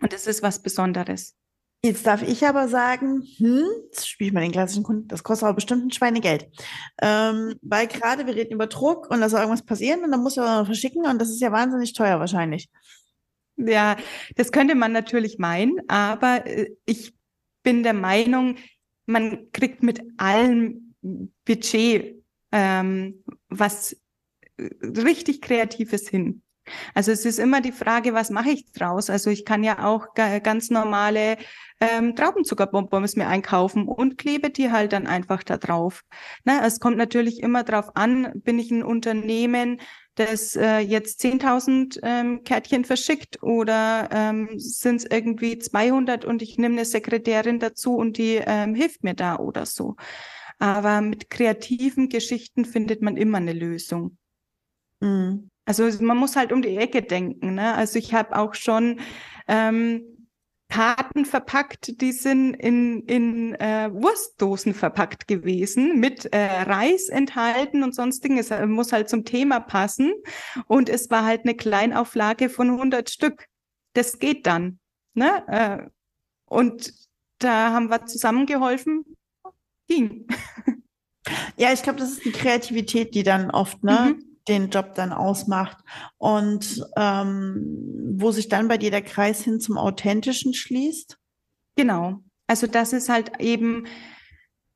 Und 0.00 0.12
das 0.12 0.26
ist 0.26 0.42
was 0.42 0.62
Besonderes. 0.62 1.36
Jetzt 1.84 2.06
darf 2.06 2.22
ich 2.22 2.46
aber 2.46 2.66
sagen, 2.66 3.22
hm, 3.36 3.66
jetzt 3.90 4.08
spiele 4.08 4.28
ich 4.28 4.34
mal 4.34 4.40
den 4.40 4.52
klassischen 4.52 4.84
Kunden, 4.84 5.06
das 5.06 5.22
kostet 5.22 5.44
aber 5.44 5.56
bestimmt 5.56 5.84
ein 5.84 5.90
Schweinegeld. 5.90 6.48
Ähm, 7.02 7.56
weil 7.60 7.86
gerade 7.88 8.26
wir 8.26 8.34
reden 8.34 8.54
über 8.54 8.66
Druck 8.66 9.10
und 9.10 9.20
da 9.20 9.28
soll 9.28 9.40
irgendwas 9.40 9.66
passieren 9.66 10.02
und 10.02 10.10
dann 10.10 10.22
muss 10.22 10.38
er 10.38 10.64
verschicken 10.64 11.04
und 11.04 11.20
das 11.20 11.28
ist 11.28 11.42
ja 11.42 11.52
wahnsinnig 11.52 11.92
teuer 11.92 12.18
wahrscheinlich. 12.18 12.70
Ja, 13.56 13.96
das 14.36 14.50
könnte 14.52 14.74
man 14.74 14.92
natürlich 14.92 15.38
meinen, 15.38 15.80
aber 15.88 16.46
äh, 16.46 16.70
ich 16.86 17.14
bin 17.62 17.82
der 17.82 17.94
Meinung, 17.94 18.56
man 19.06 19.50
kriegt 19.52 19.82
mit 19.82 20.00
allem 20.16 20.94
Budget 21.44 22.24
ähm, 22.52 23.24
was 23.48 23.96
äh, 24.56 24.68
richtig 24.82 25.42
Kreatives 25.42 26.08
hin. 26.08 26.42
Also 26.94 27.12
es 27.12 27.26
ist 27.26 27.38
immer 27.38 27.60
die 27.60 27.72
Frage, 27.72 28.14
was 28.14 28.30
mache 28.30 28.50
ich 28.50 28.72
draus? 28.72 29.10
Also 29.10 29.28
ich 29.28 29.44
kann 29.44 29.62
ja 29.62 29.84
auch 29.84 30.14
ganz 30.14 30.70
normale 30.70 31.36
ähm, 31.78 32.16
Traubenzuckerbonbons 32.16 33.16
mir 33.16 33.28
einkaufen 33.28 33.86
und 33.86 34.16
klebe 34.16 34.48
die 34.48 34.70
halt 34.70 34.94
dann 34.94 35.06
einfach 35.06 35.42
da 35.42 35.58
drauf. 35.58 36.04
Na, 36.44 36.64
es 36.64 36.80
kommt 36.80 36.96
natürlich 36.96 37.40
immer 37.40 37.64
drauf 37.64 37.94
an, 37.96 38.32
bin 38.36 38.58
ich 38.58 38.70
ein 38.70 38.82
Unternehmen, 38.82 39.80
das 40.14 40.56
äh, 40.56 40.78
jetzt 40.78 41.20
10.000 41.22 41.98
ähm, 42.02 42.44
Kärtchen 42.44 42.84
verschickt 42.84 43.42
oder 43.42 44.08
ähm, 44.12 44.48
sind 44.56 44.96
es 44.96 45.04
irgendwie 45.04 45.58
200 45.58 46.24
und 46.24 46.42
ich 46.42 46.56
nehme 46.56 46.74
eine 46.74 46.84
Sekretärin 46.84 47.58
dazu 47.58 47.96
und 47.96 48.16
die 48.18 48.40
ähm, 48.44 48.74
hilft 48.74 49.02
mir 49.02 49.14
da 49.14 49.36
oder 49.36 49.66
so. 49.66 49.96
Aber 50.58 51.00
mit 51.00 51.30
kreativen 51.30 52.08
Geschichten 52.08 52.64
findet 52.64 53.02
man 53.02 53.16
immer 53.16 53.38
eine 53.38 53.52
Lösung. 53.52 54.16
Mhm. 55.00 55.50
Also 55.64 55.88
man 56.02 56.16
muss 56.16 56.36
halt 56.36 56.52
um 56.52 56.62
die 56.62 56.76
Ecke 56.76 57.02
denken. 57.02 57.54
Ne? 57.54 57.74
Also 57.74 57.98
ich 57.98 58.14
habe 58.14 58.36
auch 58.36 58.54
schon 58.54 59.00
ähm, 59.48 60.13
Karten 60.74 61.24
verpackt, 61.24 62.00
die 62.00 62.10
sind 62.10 62.54
in, 62.54 63.04
in 63.04 63.54
äh, 63.54 63.90
Wurstdosen 63.92 64.74
verpackt 64.74 65.28
gewesen, 65.28 66.00
mit 66.00 66.24
äh, 66.32 66.62
Reis 66.62 67.08
enthalten 67.08 67.84
und 67.84 67.94
sonstigen. 67.94 68.38
Es 68.38 68.50
äh, 68.50 68.66
muss 68.66 68.92
halt 68.92 69.08
zum 69.08 69.24
Thema 69.24 69.60
passen. 69.60 70.12
Und 70.66 70.88
es 70.88 71.08
war 71.12 71.24
halt 71.24 71.42
eine 71.42 71.54
Kleinauflage 71.54 72.48
von 72.50 72.70
100 72.70 73.08
Stück. 73.08 73.46
Das 73.92 74.18
geht 74.18 74.48
dann. 74.48 74.80
Ne? 75.12 75.44
Äh, 75.46 75.90
und 76.46 76.92
da 77.38 77.70
haben 77.70 77.88
wir 77.88 78.06
zusammengeholfen. 78.06 79.04
Ging. 79.86 80.26
Ja, 81.56 81.72
ich 81.72 81.82
glaube, 81.82 82.00
das 82.00 82.10
ist 82.10 82.24
die 82.26 82.32
Kreativität, 82.32 83.14
die 83.14 83.22
dann 83.22 83.50
oft 83.50 83.82
ne, 83.82 84.14
mhm. 84.14 84.33
Den 84.48 84.70
Job 84.70 84.94
dann 84.94 85.12
ausmacht. 85.12 85.78
Und 86.18 86.84
ähm, 86.96 88.14
wo 88.16 88.30
sich 88.30 88.48
dann 88.48 88.68
bei 88.68 88.78
dir 88.78 88.90
der 88.90 89.02
Kreis 89.02 89.42
hin 89.42 89.60
zum 89.60 89.78
Authentischen 89.78 90.54
schließt? 90.54 91.18
Genau. 91.76 92.20
Also, 92.46 92.66
dass 92.66 92.92
es 92.92 93.08
halt 93.08 93.40
eben 93.40 93.86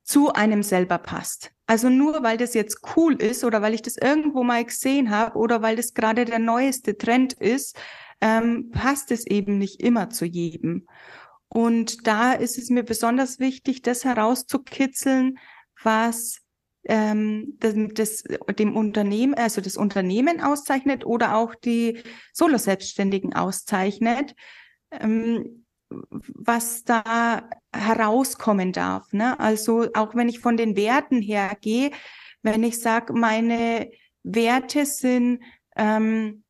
zu 0.02 0.32
einem 0.32 0.62
selber 0.62 0.96
passt. 0.96 1.52
Also 1.66 1.90
nur 1.90 2.22
weil 2.22 2.38
das 2.38 2.54
jetzt 2.54 2.80
cool 2.96 3.14
ist 3.20 3.44
oder 3.44 3.60
weil 3.60 3.74
ich 3.74 3.82
das 3.82 3.98
irgendwo 3.98 4.42
mal 4.42 4.64
gesehen 4.64 5.10
habe 5.10 5.36
oder 5.36 5.60
weil 5.60 5.76
das 5.76 5.92
gerade 5.92 6.24
der 6.24 6.38
neueste 6.38 6.96
Trend 6.96 7.34
ist, 7.34 7.78
ähm, 8.22 8.70
passt 8.70 9.10
es 9.10 9.26
eben 9.26 9.58
nicht 9.58 9.82
immer 9.82 10.08
zu 10.08 10.24
jedem. 10.24 10.86
Und 11.48 12.06
da 12.06 12.32
ist 12.32 12.56
es 12.56 12.70
mir 12.70 12.84
besonders 12.84 13.38
wichtig, 13.38 13.82
das 13.82 14.06
herauszukitzeln, 14.06 15.38
was 15.82 16.38
ähm, 16.88 17.56
das, 17.60 17.74
das, 17.94 18.24
dem 18.58 18.76
Unternehmen, 18.76 19.34
also 19.34 19.60
das 19.60 19.76
Unternehmen 19.76 20.40
auszeichnet 20.40 21.06
oder 21.06 21.36
auch 21.36 21.54
die 21.54 22.02
Solo-Selbstständigen 22.32 23.34
auszeichnet. 23.34 24.34
Ähm, 24.90 25.64
was 25.90 26.84
da 26.84 27.48
herauskommen 27.72 28.72
darf. 28.72 29.12
Ne? 29.12 29.38
Also 29.40 29.88
auch 29.94 30.14
wenn 30.14 30.28
ich 30.28 30.40
von 30.40 30.56
den 30.56 30.76
Werten 30.76 31.22
her 31.22 31.56
gehe, 31.60 31.90
wenn 32.42 32.62
ich 32.62 32.80
sage, 32.80 33.12
meine 33.12 33.90
Werte 34.22 34.84
sind 34.86 35.42
ähm, 35.76 36.44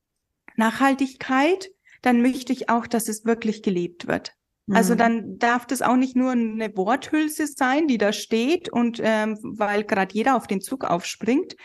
Nachhaltigkeit, 0.57 1.71
dann 2.03 2.23
möchte 2.23 2.53
ich 2.53 2.69
auch, 2.69 2.87
dass 2.87 3.09
es 3.09 3.25
wirklich 3.25 3.63
gelebt 3.63 4.07
wird. 4.07 4.33
Also 4.71 4.95
mhm. 4.95 4.99
dann 4.99 5.39
darf 5.39 5.67
das 5.67 5.83
auch 5.83 5.97
nicht 5.97 6.17
nur 6.17 6.33
eine 6.33 6.77
Worthülse 6.77 7.47
sein, 7.47 7.89
die 7.89 7.99
da 7.99 8.13
steht 8.13 8.69
und 8.69 9.01
ähm, 9.03 9.39
weil 9.43 9.85
gerade 9.85 10.15
jeder 10.15 10.37
auf 10.37 10.47
den 10.47 10.61
Zug 10.61 10.85
aufspringt, 10.85 11.57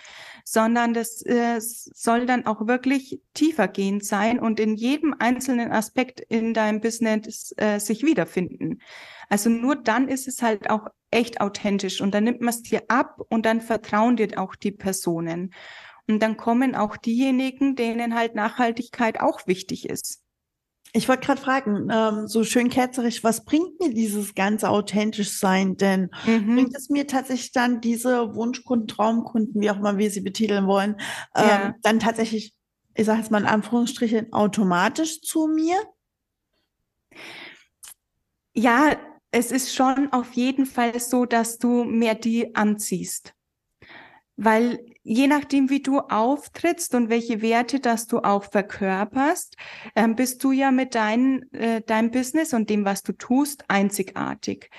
sondern 0.45 0.93
das 0.93 1.21
äh, 1.25 1.59
soll 1.59 2.25
dann 2.25 2.45
auch 2.45 2.67
wirklich 2.67 3.19
tiefergehend 3.33 4.05
sein 4.05 4.39
und 4.39 4.59
in 4.59 4.75
jedem 4.75 5.15
einzelnen 5.17 5.71
Aspekt 5.71 6.19
in 6.21 6.53
deinem 6.53 6.81
Business 6.81 7.53
äh, 7.57 7.79
sich 7.79 8.03
wiederfinden. 8.03 8.79
Also 9.29 9.49
nur 9.49 9.75
dann 9.75 10.07
ist 10.07 10.27
es 10.27 10.41
halt 10.41 10.69
auch 10.69 10.87
echt 11.11 11.41
authentisch 11.41 12.01
und 12.01 12.13
dann 12.13 12.23
nimmt 12.23 12.41
man 12.41 12.49
es 12.49 12.61
dir 12.61 12.83
ab 12.87 13.19
und 13.29 13.45
dann 13.45 13.61
vertrauen 13.61 14.15
dir 14.15 14.29
auch 14.37 14.55
die 14.55 14.71
Personen. 14.71 15.53
Und 16.07 16.21
dann 16.21 16.35
kommen 16.35 16.75
auch 16.75 16.97
diejenigen, 16.97 17.75
denen 17.75 18.15
halt 18.15 18.35
Nachhaltigkeit 18.35 19.21
auch 19.21 19.47
wichtig 19.47 19.89
ist. 19.89 20.22
Ich 20.95 21.10
wollte 21.10 21.25
gerade 21.25 21.41
fragen, 21.41 21.89
ähm, 21.91 22.27
so 22.27 22.43
schön 22.43 22.69
ketzerig, 22.69 23.23
was 23.23 23.43
bringt 23.45 23.79
mir 23.79 23.91
dieses 23.91 24.36
ganze 24.36 24.69
authentisch 24.69 25.32
sein 25.32 25.75
denn? 25.75 26.12
Mhm. 26.23 26.56
Bringt 26.56 26.77
es 26.77 26.89
mir 26.89 27.08
tatsächlich 27.08 27.51
dann 27.51 27.82
diese 27.82 28.36
Wunschkunden, 28.36 28.88
Traumkunden, 28.88 29.60
wie 29.60 29.71
auch 29.71 29.77
immer 29.77 29.97
wir 29.97 30.12
sie 30.12 30.21
betiteln 30.21 30.67
wollen, 30.67 30.97
ähm, 31.36 31.47
ja. 31.47 31.75
dann 31.82 31.99
tatsächlich, 31.99 32.53
ich 32.93 33.06
sage 33.06 33.19
jetzt 33.19 33.32
mal 33.32 33.41
in 33.41 33.47
Anführungsstrichen, 33.47 34.32
automatisch 34.34 35.21
zu 35.21 35.47
mir? 35.47 35.77
Ja, 38.53 38.95
es 39.32 39.51
ist 39.51 39.73
schon 39.73 40.13
auf 40.13 40.34
jeden 40.34 40.67
Fall 40.67 40.99
so, 40.99 41.25
dass 41.25 41.58
du 41.58 41.86
mehr 41.86 42.13
die 42.13 42.53
anziehst. 42.53 43.34
Weil 44.36 44.92
je 45.03 45.27
nachdem, 45.27 45.69
wie 45.69 45.81
du 45.81 45.99
auftrittst 45.99 46.95
und 46.95 47.09
welche 47.09 47.41
Werte 47.41 47.79
das 47.79 48.07
du 48.07 48.19
auch 48.19 48.45
verkörperst, 48.45 49.55
ähm, 49.95 50.15
bist 50.15 50.43
du 50.43 50.51
ja 50.51 50.71
mit 50.71 50.95
dein, 50.95 51.51
äh, 51.51 51.81
deinem 51.81 52.11
Business 52.11 52.53
und 52.53 52.69
dem, 52.69 52.85
was 52.85 53.03
du 53.03 53.11
tust, 53.13 53.65
einzigartig. 53.67 54.69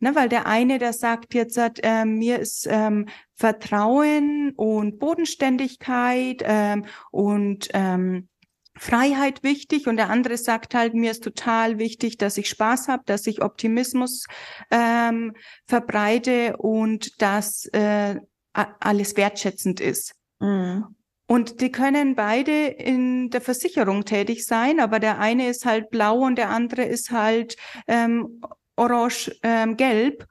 Ne, 0.00 0.14
weil 0.14 0.28
der 0.28 0.46
eine, 0.46 0.78
der 0.78 0.92
sagt 0.92 1.34
jetzt, 1.34 1.58
äh, 1.58 2.04
mir 2.04 2.38
ist 2.38 2.66
ähm, 2.68 3.06
Vertrauen 3.34 4.52
und 4.56 4.98
Bodenständigkeit 4.98 6.42
ähm, 6.44 6.84
und 7.10 7.68
ähm, 7.74 8.28
Freiheit 8.76 9.44
wichtig 9.44 9.86
und 9.86 9.96
der 9.96 10.10
andere 10.10 10.36
sagt 10.36 10.74
halt, 10.74 10.94
mir 10.94 11.12
ist 11.12 11.22
total 11.22 11.78
wichtig, 11.78 12.18
dass 12.18 12.36
ich 12.36 12.48
Spaß 12.48 12.88
habe, 12.88 13.04
dass 13.06 13.26
ich 13.26 13.40
Optimismus 13.40 14.26
ähm, 14.70 15.34
verbreite 15.66 16.56
und 16.56 17.22
dass 17.22 17.66
äh, 17.66 18.16
alles 18.54 19.16
wertschätzend 19.16 19.80
ist. 19.80 20.14
Mhm. 20.40 20.86
Und 21.26 21.60
die 21.60 21.72
können 21.72 22.14
beide 22.14 22.66
in 22.66 23.30
der 23.30 23.40
Versicherung 23.40 24.04
tätig 24.04 24.44
sein, 24.44 24.78
aber 24.78 25.00
der 25.00 25.18
eine 25.18 25.48
ist 25.48 25.64
halt 25.64 25.90
blau 25.90 26.18
und 26.18 26.36
der 26.36 26.50
andere 26.50 26.84
ist 26.84 27.10
halt 27.10 27.56
ähm, 27.86 28.42
orange-gelb 28.76 30.20
ähm, 30.20 30.26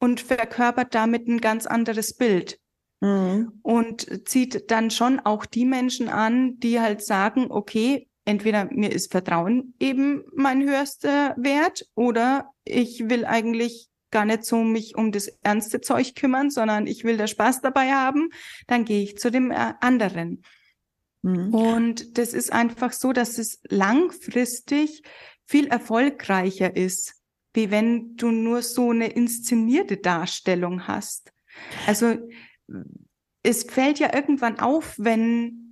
und 0.00 0.20
verkörpert 0.20 0.94
damit 0.94 1.28
ein 1.28 1.40
ganz 1.40 1.66
anderes 1.66 2.14
Bild. 2.14 2.58
Mhm. 3.00 3.60
Und 3.62 4.28
zieht 4.28 4.70
dann 4.70 4.90
schon 4.90 5.20
auch 5.20 5.44
die 5.44 5.66
Menschen 5.66 6.08
an, 6.08 6.58
die 6.58 6.80
halt 6.80 7.04
sagen, 7.04 7.48
okay, 7.50 8.08
entweder 8.24 8.68
mir 8.70 8.90
ist 8.90 9.12
Vertrauen 9.12 9.74
eben 9.78 10.24
mein 10.34 10.62
höchster 10.62 11.34
Wert 11.38 11.86
oder 11.94 12.50
ich 12.64 13.08
will 13.08 13.24
eigentlich 13.24 13.88
gar 14.10 14.24
nicht 14.24 14.44
so 14.44 14.62
mich 14.62 14.96
um 14.96 15.12
das 15.12 15.28
ernste 15.42 15.80
Zeug 15.80 16.14
kümmern, 16.14 16.50
sondern 16.50 16.86
ich 16.86 17.04
will 17.04 17.16
da 17.16 17.26
Spaß 17.26 17.60
dabei 17.60 17.92
haben, 17.92 18.30
dann 18.66 18.84
gehe 18.84 19.02
ich 19.02 19.18
zu 19.18 19.30
dem 19.30 19.50
äh, 19.50 19.74
anderen. 19.80 20.42
Mhm. 21.22 21.54
Und 21.54 22.18
das 22.18 22.32
ist 22.32 22.52
einfach 22.52 22.92
so, 22.92 23.12
dass 23.12 23.38
es 23.38 23.60
langfristig 23.68 25.02
viel 25.44 25.66
erfolgreicher 25.68 26.76
ist, 26.76 27.14
wie 27.54 27.70
wenn 27.70 28.16
du 28.16 28.30
nur 28.30 28.62
so 28.62 28.90
eine 28.90 29.08
inszenierte 29.08 29.96
Darstellung 29.96 30.86
hast. 30.86 31.32
Also 31.86 32.16
es 33.42 33.64
fällt 33.64 33.98
ja 33.98 34.14
irgendwann 34.14 34.58
auf, 34.58 34.94
wenn 34.98 35.67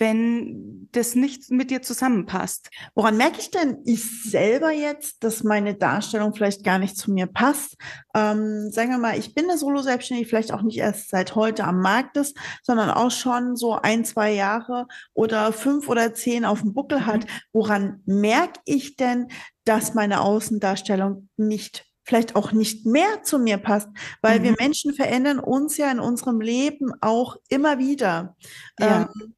wenn 0.00 0.88
das 0.92 1.14
nicht 1.14 1.50
mit 1.50 1.70
dir 1.70 1.82
zusammenpasst. 1.82 2.70
Woran 2.94 3.18
merke 3.18 3.38
ich 3.38 3.50
denn 3.50 3.78
ich 3.84 4.24
selber 4.24 4.70
jetzt, 4.70 5.22
dass 5.22 5.44
meine 5.44 5.74
Darstellung 5.74 6.34
vielleicht 6.34 6.64
gar 6.64 6.78
nicht 6.78 6.96
zu 6.96 7.12
mir 7.12 7.26
passt? 7.26 7.76
Ähm, 8.14 8.70
sagen 8.72 8.90
wir 8.90 8.98
mal, 8.98 9.18
ich 9.18 9.34
bin 9.34 9.44
eine 9.44 9.58
Solo-Selbstständige, 9.58 10.28
vielleicht 10.28 10.52
auch 10.52 10.62
nicht 10.62 10.78
erst 10.78 11.10
seit 11.10 11.34
heute 11.34 11.64
am 11.64 11.80
Markt 11.80 12.16
ist, 12.16 12.36
sondern 12.62 12.90
auch 12.90 13.10
schon 13.10 13.56
so 13.56 13.74
ein, 13.74 14.04
zwei 14.04 14.32
Jahre 14.32 14.86
oder 15.12 15.52
fünf 15.52 15.86
oder 15.88 16.14
zehn 16.14 16.44
auf 16.46 16.62
dem 16.62 16.72
Buckel 16.72 17.04
hat. 17.06 17.24
Mhm. 17.24 17.30
Woran 17.52 18.02
merke 18.06 18.60
ich 18.64 18.96
denn, 18.96 19.28
dass 19.64 19.94
meine 19.94 20.22
Außendarstellung 20.22 21.28
nicht 21.36 21.84
vielleicht 22.04 22.34
auch 22.34 22.50
nicht 22.50 22.86
mehr 22.86 23.22
zu 23.22 23.38
mir 23.38 23.58
passt, 23.58 23.88
weil 24.22 24.40
mhm. 24.40 24.44
wir 24.44 24.54
Menschen 24.58 24.94
verändern 24.94 25.38
uns 25.38 25.76
ja 25.76 25.92
in 25.92 26.00
unserem 26.00 26.40
Leben 26.40 26.92
auch 27.00 27.36
immer 27.48 27.78
wieder. 27.78 28.34
Ja. 28.80 29.08
Ähm, 29.16 29.34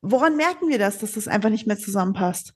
Woran 0.00 0.36
merken 0.36 0.68
wir 0.68 0.78
das, 0.78 0.98
dass 0.98 1.12
das 1.12 1.28
einfach 1.28 1.50
nicht 1.50 1.66
mehr 1.66 1.78
zusammenpasst? 1.78 2.54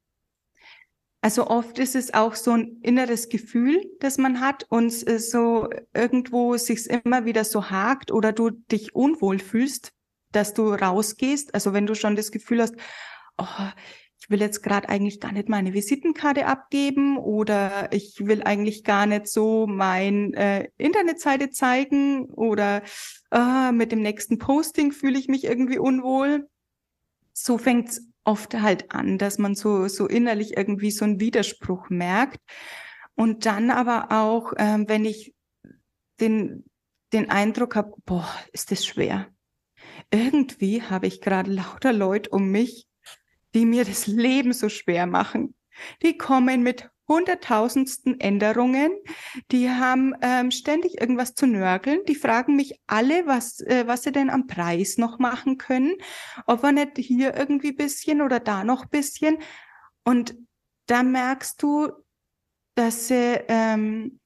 Also 1.25 1.47
oft 1.47 1.79
ist 1.79 1.95
es 1.95 2.15
auch 2.15 2.35
so 2.35 2.51
ein 2.51 2.79
inneres 2.83 3.29
Gefühl, 3.29 3.81
das 4.01 4.19
man 4.19 4.41
hat 4.41 4.67
und 4.71 4.91
so 4.91 5.69
irgendwo 5.95 6.57
sich 6.57 6.91
immer 6.91 7.25
wieder 7.25 7.45
so 7.45 7.71
hakt 7.71 8.11
oder 8.11 8.33
du 8.33 8.51
dich 8.51 8.95
unwohl 8.97 9.39
fühlst, 9.39 9.93
dass 10.33 10.53
du 10.53 10.73
rausgehst. 10.73 11.55
Also 11.55 11.73
wenn 11.73 11.87
du 11.87 11.95
schon 11.95 12.17
das 12.17 12.33
Gefühl 12.33 12.61
hast, 12.61 12.75
oh, 13.39 13.47
ich 14.19 14.31
will 14.31 14.41
jetzt 14.41 14.63
gerade 14.63 14.89
eigentlich 14.89 15.21
gar 15.21 15.31
nicht 15.31 15.49
meine 15.49 15.75
Visitenkarte 15.75 16.47
abgeben 16.47 17.19
oder 17.19 17.93
ich 17.93 18.17
will 18.21 18.43
eigentlich 18.43 18.83
gar 18.83 19.07
nicht 19.07 19.29
so 19.29 19.69
mein 19.69 20.35
äh, 20.35 20.71
Internetseite 20.77 21.51
zeigen 21.51 22.27
oder 22.27 22.83
äh, 23.31 23.71
mit 23.71 23.93
dem 23.93 24.01
nächsten 24.01 24.39
Posting 24.39 24.91
fühle 24.91 25.19
ich 25.19 25.29
mich 25.29 25.45
irgendwie 25.45 25.79
unwohl 25.79 26.49
so 27.33 27.59
fängt's 27.59 28.03
oft 28.25 28.55
halt 28.55 28.93
an, 28.93 29.19
dass 29.19 29.39
man 29.39 29.55
so, 29.55 29.89
so 29.89 30.07
innerlich 30.07 30.57
irgendwie 30.57 30.91
so 30.91 31.05
einen 31.05 31.21
Widerspruch 31.21 31.91
merkt. 31.91 32.41
Und 33.15 33.47
dann 33.47 33.71
aber 33.71 34.11
auch, 34.11 34.53
ähm, 34.57 34.89
wenn 34.89 35.05
ich 35.05 35.35
den, 36.21 36.65
den 37.13 37.31
Eindruck 37.31 37.77
habe, 37.77 37.95
boah, 38.05 38.29
ist 38.53 38.71
das 38.71 38.87
schwer. 38.87 39.29
Irgendwie 40.11 40.83
habe 40.83 41.07
ich 41.07 41.21
gerade 41.21 41.51
lauter 41.51 41.93
Leute 41.93 42.31
um 42.31 42.51
mich, 42.51 42.87
die 43.55 43.67
mir 43.67 43.85
das 43.85 44.07
Leben 44.07 44.53
so 44.53 44.69
schwer 44.69 45.07
machen. 45.07 45.55
Die 46.03 46.17
kommen 46.17 46.63
mit 46.63 46.89
hunderttausendsten 47.09 48.21
Änderungen. 48.21 48.93
Die 49.51 49.71
haben 49.71 50.15
ähm, 50.23 50.51
ständig 50.51 51.01
irgendwas 51.01 51.35
zu 51.35 51.47
nörgeln. 51.47 52.01
Die 52.09 52.15
fragen 52.15 52.57
mich 52.57 52.81
alle, 52.87 53.27
was, 53.27 53.61
äh, 53.61 53.85
was 53.87 54.03
sie 54.03 54.13
denn 54.13 54.31
am 54.31 54.47
Preis 54.47 54.99
noch 54.99 55.19
machen 55.19 55.59
können. 55.59 55.95
Ob 56.47 56.63
wir 56.63 56.73
nicht 56.73 56.97
hier 56.97 57.37
irgendwie 57.37 57.73
bisschen 57.73 58.23
oder 58.23 58.41
da 58.41 58.65
noch 58.65 58.87
bisschen. 58.87 59.39
Und 60.05 60.37
da 60.87 61.03
merkst 61.03 61.63
du, 61.63 61.91
dass, 62.75 63.09
sie, 63.09 63.41
ähm, 63.49 64.21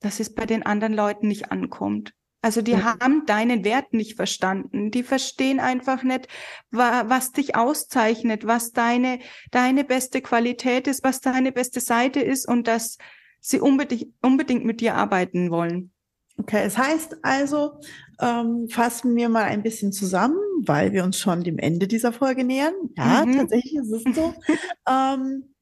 dass 0.00 0.20
es 0.20 0.34
bei 0.34 0.46
den 0.46 0.64
anderen 0.64 0.94
Leuten 0.94 1.28
nicht 1.28 1.50
ankommt. 1.50 2.14
Also 2.40 2.62
die 2.62 2.76
haben 2.76 3.26
deinen 3.26 3.64
Wert 3.64 3.92
nicht 3.92 4.14
verstanden. 4.14 4.92
Die 4.92 5.02
verstehen 5.02 5.58
einfach 5.58 6.04
nicht, 6.04 6.28
was 6.70 7.32
dich 7.32 7.56
auszeichnet, 7.56 8.46
was 8.46 8.72
deine, 8.72 9.18
deine 9.50 9.82
beste 9.82 10.20
Qualität 10.20 10.86
ist, 10.86 11.02
was 11.02 11.20
deine 11.20 11.50
beste 11.50 11.80
Seite 11.80 12.20
ist 12.20 12.46
und 12.46 12.68
dass 12.68 12.98
sie 13.40 13.60
unbedingt, 13.60 14.14
unbedingt 14.22 14.64
mit 14.64 14.80
dir 14.80 14.94
arbeiten 14.94 15.50
wollen. 15.50 15.90
Okay, 16.38 16.62
es 16.64 16.78
heißt 16.78 17.16
also, 17.22 17.80
ähm, 18.20 18.68
fassen 18.68 19.16
wir 19.16 19.28
mal 19.28 19.44
ein 19.44 19.64
bisschen 19.64 19.92
zusammen, 19.92 20.38
weil 20.60 20.92
wir 20.92 21.02
uns 21.02 21.18
schon 21.18 21.42
dem 21.42 21.58
Ende 21.58 21.88
dieser 21.88 22.12
Folge 22.12 22.44
nähern. 22.44 22.74
Ja, 22.96 23.24
mhm. 23.26 23.36
tatsächlich 23.36 23.74
ist 23.74 23.90
es 23.90 24.14
so. 24.14 24.34
ähm, 24.88 25.54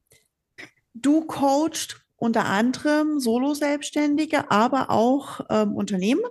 du 0.93 1.25
coachst 1.25 2.01
unter 2.15 2.45
anderem 2.45 3.19
Solo-Selbstständige, 3.19 4.51
aber 4.51 4.91
auch 4.91 5.41
ähm, 5.49 5.75
Unternehmen. 5.75 6.21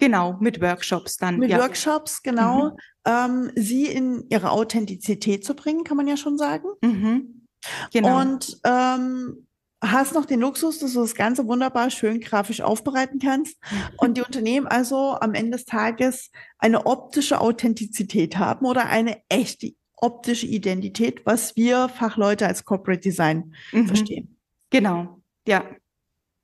Genau, 0.00 0.36
mit 0.40 0.60
Workshops 0.60 1.18
dann. 1.18 1.38
Mit 1.38 1.50
ja. 1.50 1.58
Workshops, 1.58 2.22
genau. 2.22 2.70
Mhm. 2.70 2.76
Ähm, 3.04 3.52
sie 3.54 3.86
in 3.86 4.24
ihre 4.30 4.50
Authentizität 4.50 5.44
zu 5.44 5.54
bringen, 5.54 5.84
kann 5.84 5.96
man 5.96 6.08
ja 6.08 6.16
schon 6.16 6.38
sagen. 6.38 6.68
Mhm. 6.80 7.46
Genau. 7.92 8.20
Und 8.20 8.58
ähm, 8.64 9.46
hast 9.82 10.14
noch 10.14 10.24
den 10.24 10.40
Luxus, 10.40 10.78
dass 10.78 10.94
du 10.94 11.00
das 11.00 11.14
Ganze 11.14 11.46
wunderbar 11.46 11.90
schön 11.90 12.20
grafisch 12.20 12.62
aufbereiten 12.62 13.18
kannst 13.18 13.58
und 13.98 14.16
die 14.16 14.22
Unternehmen 14.22 14.66
also 14.66 15.16
am 15.20 15.34
Ende 15.34 15.52
des 15.58 15.66
Tages 15.66 16.30
eine 16.58 16.86
optische 16.86 17.40
Authentizität 17.40 18.38
haben 18.38 18.66
oder 18.66 18.86
eine 18.86 19.22
echte 19.28 19.72
optische 19.96 20.46
Identität, 20.46 21.26
was 21.26 21.56
wir 21.56 21.90
Fachleute 21.90 22.46
als 22.46 22.64
Corporate 22.64 23.02
Design 23.02 23.54
mhm. 23.72 23.86
verstehen. 23.86 24.38
Genau, 24.70 25.20
ja. 25.46 25.64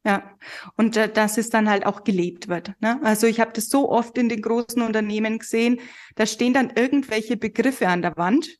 Ja, 0.07 0.38
und 0.77 0.97
äh, 0.97 1.12
dass 1.12 1.37
es 1.37 1.51
dann 1.51 1.69
halt 1.69 1.85
auch 1.85 2.05
gelebt 2.05 2.47
wird. 2.47 2.81
Ne? 2.81 3.01
Also 3.03 3.27
ich 3.27 3.40
habe 3.40 3.51
das 3.53 3.69
so 3.69 3.90
oft 3.90 4.16
in 4.16 4.29
den 4.29 4.40
großen 4.40 4.81
Unternehmen 4.81 5.40
gesehen, 5.40 5.81
da 6.14 6.27
stehen 6.27 6.55
dann 6.55 6.71
irgendwelche 6.71 7.37
Begriffe 7.37 7.88
an 7.88 8.03
der 8.03 8.16
Wand, 8.16 8.57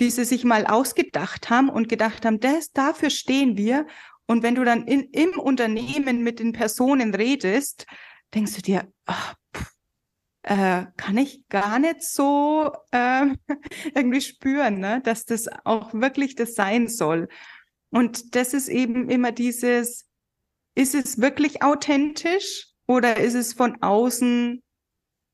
die 0.00 0.10
sie 0.10 0.26
sich 0.26 0.44
mal 0.44 0.66
ausgedacht 0.66 1.48
haben 1.48 1.70
und 1.70 1.88
gedacht 1.88 2.26
haben, 2.26 2.40
das, 2.40 2.72
dafür 2.72 3.08
stehen 3.08 3.56
wir. 3.56 3.86
Und 4.26 4.42
wenn 4.42 4.54
du 4.54 4.64
dann 4.64 4.86
in, 4.86 5.04
im 5.12 5.38
Unternehmen 5.38 6.22
mit 6.22 6.40
den 6.40 6.52
Personen 6.52 7.14
redest, 7.14 7.86
denkst 8.34 8.56
du 8.56 8.60
dir, 8.60 8.92
ach, 9.06 9.34
pff, 9.56 9.72
äh, 10.42 10.84
kann 10.98 11.16
ich 11.16 11.48
gar 11.48 11.78
nicht 11.78 12.02
so 12.02 12.70
äh, 12.90 13.28
irgendwie 13.94 14.20
spüren, 14.20 14.78
ne? 14.78 15.00
dass 15.02 15.24
das 15.24 15.48
auch 15.64 15.94
wirklich 15.94 16.34
das 16.34 16.54
sein 16.54 16.86
soll. 16.86 17.28
Und 17.88 18.36
das 18.36 18.52
ist 18.52 18.68
eben 18.68 19.08
immer 19.08 19.32
dieses, 19.32 20.11
ist 20.74 20.94
es 20.94 21.20
wirklich 21.20 21.62
authentisch 21.62 22.68
oder 22.86 23.18
ist 23.18 23.34
es 23.34 23.52
von 23.52 23.82
außen 23.82 24.62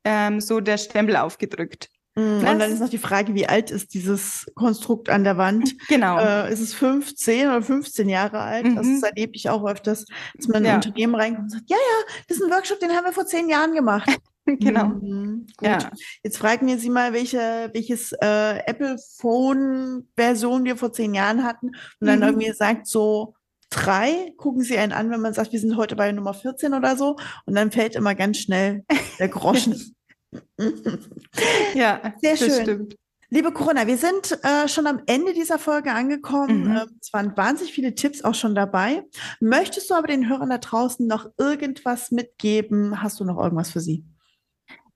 ähm, 0.04 0.40
so 0.40 0.60
der 0.60 0.78
Stempel 0.78 1.16
aufgedrückt? 1.16 1.88
Mhm. 2.18 2.38
Und 2.38 2.44
dann 2.58 2.72
ist 2.72 2.80
noch 2.80 2.88
die 2.88 2.98
Frage, 2.98 3.34
wie 3.34 3.46
alt 3.46 3.70
ist 3.70 3.94
dieses 3.94 4.50
Konstrukt 4.56 5.08
an 5.08 5.22
der 5.22 5.36
Wand? 5.36 5.74
Genau. 5.88 6.18
Äh, 6.18 6.52
ist 6.52 6.60
es 6.60 6.74
15 6.74 7.46
oder 7.46 7.62
15 7.62 8.08
Jahre 8.08 8.40
alt? 8.40 8.66
Mhm. 8.66 8.76
Das 8.76 9.02
erlebe 9.02 9.32
ich 9.34 9.48
auch 9.48 9.64
öfters, 9.64 10.04
dass 10.34 10.48
man 10.48 10.64
in 10.64 10.70
ein 10.70 10.76
Unternehmen 10.76 11.14
reinkommt 11.14 11.44
und 11.44 11.50
sagt, 11.50 11.70
ja, 11.70 11.76
ja, 11.76 12.14
das 12.26 12.38
ist 12.38 12.42
ein 12.42 12.50
Workshop, 12.50 12.80
den 12.80 12.90
haben 12.90 13.04
wir 13.04 13.12
vor 13.12 13.26
zehn 13.26 13.48
Jahren 13.48 13.72
gemacht. 13.72 14.10
genau. 14.46 14.86
Mhm, 14.86 15.46
ja. 15.60 15.78
Jetzt 16.24 16.38
fragen 16.38 16.66
wir 16.66 16.78
Sie 16.78 16.90
mal, 16.90 17.12
welche, 17.12 17.70
welches 17.72 18.12
äh, 18.12 18.58
Apple 18.66 18.96
Phone-Version 19.18 20.64
wir 20.64 20.76
vor 20.76 20.92
zehn 20.92 21.14
Jahren 21.14 21.44
hatten. 21.44 21.68
Und 22.00 22.06
dann 22.06 22.18
mhm. 22.18 22.24
irgendwie 22.24 22.52
sagt 22.52 22.88
so 22.88 23.34
drei, 23.70 24.32
gucken 24.36 24.62
Sie 24.62 24.78
einen 24.78 24.92
an, 24.92 25.10
wenn 25.10 25.20
man 25.20 25.34
sagt, 25.34 25.52
wir 25.52 25.60
sind 25.60 25.76
heute 25.76 25.96
bei 25.96 26.10
Nummer 26.12 26.34
14 26.34 26.74
oder 26.74 26.96
so. 26.96 27.16
Und 27.46 27.54
dann 27.54 27.70
fällt 27.70 27.94
immer 27.96 28.14
ganz 28.14 28.38
schnell 28.38 28.84
der 29.18 29.28
Groschen. 29.28 29.96
ja, 31.74 32.14
sehr 32.20 32.36
schön. 32.36 32.62
Stimmt. 32.62 32.96
Liebe 33.30 33.52
Corona, 33.52 33.86
wir 33.86 33.98
sind 33.98 34.42
äh, 34.42 34.68
schon 34.68 34.86
am 34.86 35.02
Ende 35.04 35.34
dieser 35.34 35.58
Folge 35.58 35.92
angekommen. 35.92 36.64
Mhm. 36.64 36.76
Äh, 36.76 36.86
es 37.00 37.12
waren 37.12 37.36
wahnsinnig 37.36 37.74
viele 37.74 37.94
Tipps 37.94 38.24
auch 38.24 38.34
schon 38.34 38.54
dabei. 38.54 39.04
Möchtest 39.40 39.90
du 39.90 39.94
aber 39.94 40.06
den 40.06 40.30
Hörern 40.30 40.48
da 40.48 40.56
draußen 40.56 41.06
noch 41.06 41.28
irgendwas 41.36 42.10
mitgeben? 42.10 43.02
Hast 43.02 43.20
du 43.20 43.24
noch 43.24 43.38
irgendwas 43.38 43.70
für 43.70 43.80
sie? 43.80 44.04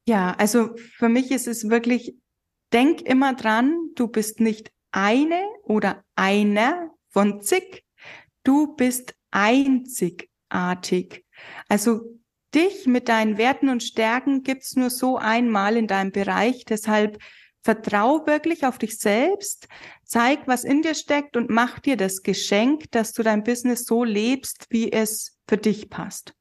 Ja, 0.06 0.34
also 0.38 0.70
für 0.96 1.10
mich 1.10 1.30
ist 1.30 1.46
es 1.46 1.68
wirklich, 1.68 2.16
denk 2.72 3.02
immer 3.02 3.34
dran, 3.34 3.90
du 3.96 4.08
bist 4.08 4.40
nicht 4.40 4.72
eine 4.92 5.42
oder 5.64 6.02
einer 6.16 6.90
von 7.10 7.42
zig. 7.42 7.84
Du 8.44 8.74
bist 8.74 9.14
einzigartig. 9.30 11.24
Also 11.68 12.18
dich 12.54 12.86
mit 12.86 13.08
deinen 13.08 13.38
Werten 13.38 13.68
und 13.68 13.82
Stärken 13.82 14.42
gibt's 14.42 14.76
nur 14.76 14.90
so 14.90 15.16
einmal 15.16 15.76
in 15.76 15.86
deinem 15.86 16.12
Bereich. 16.12 16.64
Deshalb 16.64 17.18
vertrau 17.62 18.26
wirklich 18.26 18.66
auf 18.66 18.78
dich 18.78 18.98
selbst, 18.98 19.68
zeig, 20.04 20.46
was 20.48 20.64
in 20.64 20.82
dir 20.82 20.94
steckt 20.94 21.36
und 21.36 21.48
mach 21.48 21.78
dir 21.78 21.96
das 21.96 22.22
Geschenk, 22.22 22.90
dass 22.90 23.12
du 23.12 23.22
dein 23.22 23.44
Business 23.44 23.84
so 23.84 24.04
lebst, 24.04 24.66
wie 24.70 24.92
es 24.92 25.38
für 25.48 25.56
dich 25.56 25.88
passt. 25.88 26.34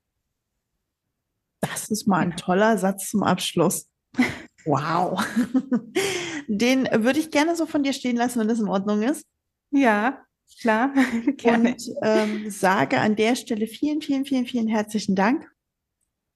Das 1.61 1.89
ist 1.89 2.07
mal 2.07 2.21
ein 2.21 2.35
toller 2.35 2.77
Satz 2.77 3.09
zum 3.09 3.23
Abschluss. 3.23 3.87
Wow. 4.63 5.19
Den 6.47 6.87
würde 6.91 7.17
ich 7.17 7.31
gerne 7.31 7.55
so 7.55 7.65
von 7.65 7.81
dir 7.81 7.93
stehen 7.93 8.15
lassen, 8.15 8.39
wenn 8.39 8.47
das 8.47 8.59
in 8.59 8.67
Ordnung 8.67 9.01
ist. 9.01 9.25
Ja, 9.71 10.23
klar. 10.59 10.93
Gerne. 11.37 11.71
Und 11.71 11.91
ähm, 12.01 12.49
sage 12.49 12.99
an 12.99 13.15
der 13.15 13.35
Stelle 13.35 13.67
vielen, 13.67 14.01
vielen, 14.01 14.25
vielen, 14.25 14.45
vielen 14.45 14.67
herzlichen 14.67 15.15
Dank. 15.15 15.49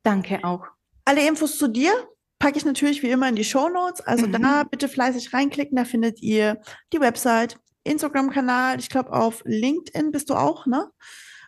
Danke 0.04 0.44
auch. 0.44 0.68
Alle 1.06 1.28
Infos 1.28 1.58
zu 1.58 1.68
dir 1.68 1.92
packe 2.40 2.58
ich 2.58 2.66
natürlich 2.66 3.02
wie 3.02 3.10
immer 3.10 3.30
in 3.30 3.36
die 3.36 3.44
Show 3.44 3.70
Notes. 3.70 4.02
Also 4.02 4.28
mhm. 4.28 4.34
da 4.34 4.64
bitte 4.64 4.88
fleißig 4.88 5.34
reinklicken. 5.34 5.76
Da 5.76 5.86
findet 5.86 6.22
ihr 6.22 6.62
die 6.94 7.00
Website, 7.00 7.58
Instagram-Kanal. 7.84 8.80
Ich 8.80 8.90
glaube, 8.90 9.14
auf 9.14 9.42
LinkedIn 9.46 10.12
bist 10.12 10.30
du 10.30 10.36
auch, 10.36 10.66
ne? 10.66 10.90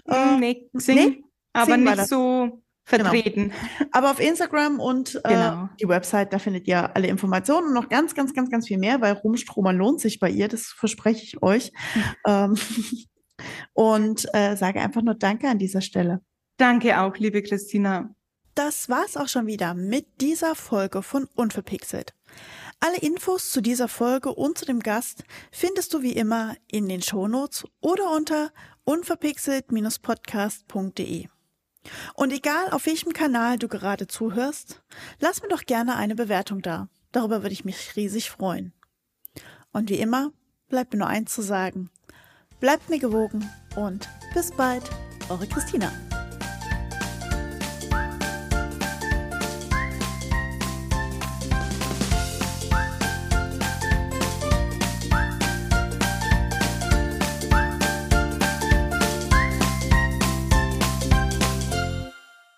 Äh, 0.07 0.37
nee, 0.37 0.69
Xing, 0.75 0.95
nee? 0.95 1.23
aber 1.53 1.73
Xing 1.73 1.83
nicht 1.83 2.07
so. 2.07 2.63
Vertreten. 2.87 3.49
Genau. 3.49 3.89
Aber 3.91 4.11
auf 4.11 4.19
Instagram 4.19 4.79
und 4.79 5.15
äh, 5.23 5.29
genau. 5.29 5.69
die 5.79 5.89
Website, 5.89 6.31
da 6.31 6.37
findet 6.39 6.67
ihr 6.67 6.95
alle 6.95 7.07
Informationen 7.07 7.67
und 7.67 7.73
noch 7.73 7.89
ganz, 7.89 8.15
ganz, 8.15 8.33
ganz, 8.33 8.49
ganz 8.49 8.67
viel 8.67 8.77
mehr, 8.77 9.01
weil 9.01 9.11
Rumstromern 9.13 9.75
lohnt 9.75 9.99
sich 9.99 10.19
bei 10.19 10.29
ihr, 10.29 10.47
das 10.47 10.67
verspreche 10.67 11.23
ich 11.23 11.43
euch. 11.43 11.73
ähm, 12.25 12.55
und 13.73 14.25
äh, 14.33 14.55
sage 14.55 14.79
einfach 14.79 15.01
nur 15.01 15.15
Danke 15.15 15.49
an 15.49 15.59
dieser 15.59 15.81
Stelle. 15.81 16.21
Danke 16.55 17.01
auch, 17.01 17.17
liebe 17.17 17.43
Christina. 17.43 18.15
Das 18.55 18.87
war's 18.89 19.17
auch 19.17 19.27
schon 19.27 19.47
wieder 19.47 19.73
mit 19.73 20.21
dieser 20.21 20.55
Folge 20.55 21.01
von 21.03 21.27
Unverpixelt. 21.35 22.13
Alle 22.79 22.95
Infos 22.97 23.51
zu 23.51 23.59
dieser 23.61 23.89
Folge 23.89 24.33
und 24.33 24.57
zu 24.57 24.65
dem 24.65 24.79
Gast 24.79 25.25
findest 25.51 25.93
du 25.93 26.01
wie 26.01 26.13
immer 26.13 26.55
in 26.71 26.87
den 26.87 27.01
Shownotes 27.01 27.65
oder 27.81 28.15
unter 28.15 28.53
unverpixelt-podcast.de. 28.85 31.27
Und 32.13 32.31
egal 32.31 32.69
auf 32.71 32.85
welchem 32.85 33.13
Kanal 33.13 33.57
du 33.57 33.67
gerade 33.67 34.07
zuhörst, 34.07 34.81
lass 35.19 35.41
mir 35.41 35.49
doch 35.49 35.63
gerne 35.63 35.95
eine 35.95 36.15
Bewertung 36.15 36.61
da. 36.61 36.89
Darüber 37.11 37.41
würde 37.41 37.53
ich 37.53 37.65
mich 37.65 37.95
riesig 37.95 38.29
freuen. 38.29 38.73
Und 39.71 39.89
wie 39.89 39.99
immer, 39.99 40.31
bleibt 40.69 40.93
mir 40.93 40.99
nur 40.99 41.07
eins 41.07 41.33
zu 41.33 41.41
sagen. 41.41 41.89
Bleibt 42.59 42.89
mir 42.89 42.99
gewogen 42.99 43.49
und 43.75 44.09
bis 44.33 44.51
bald, 44.51 44.83
eure 45.29 45.47
Christina. 45.47 45.91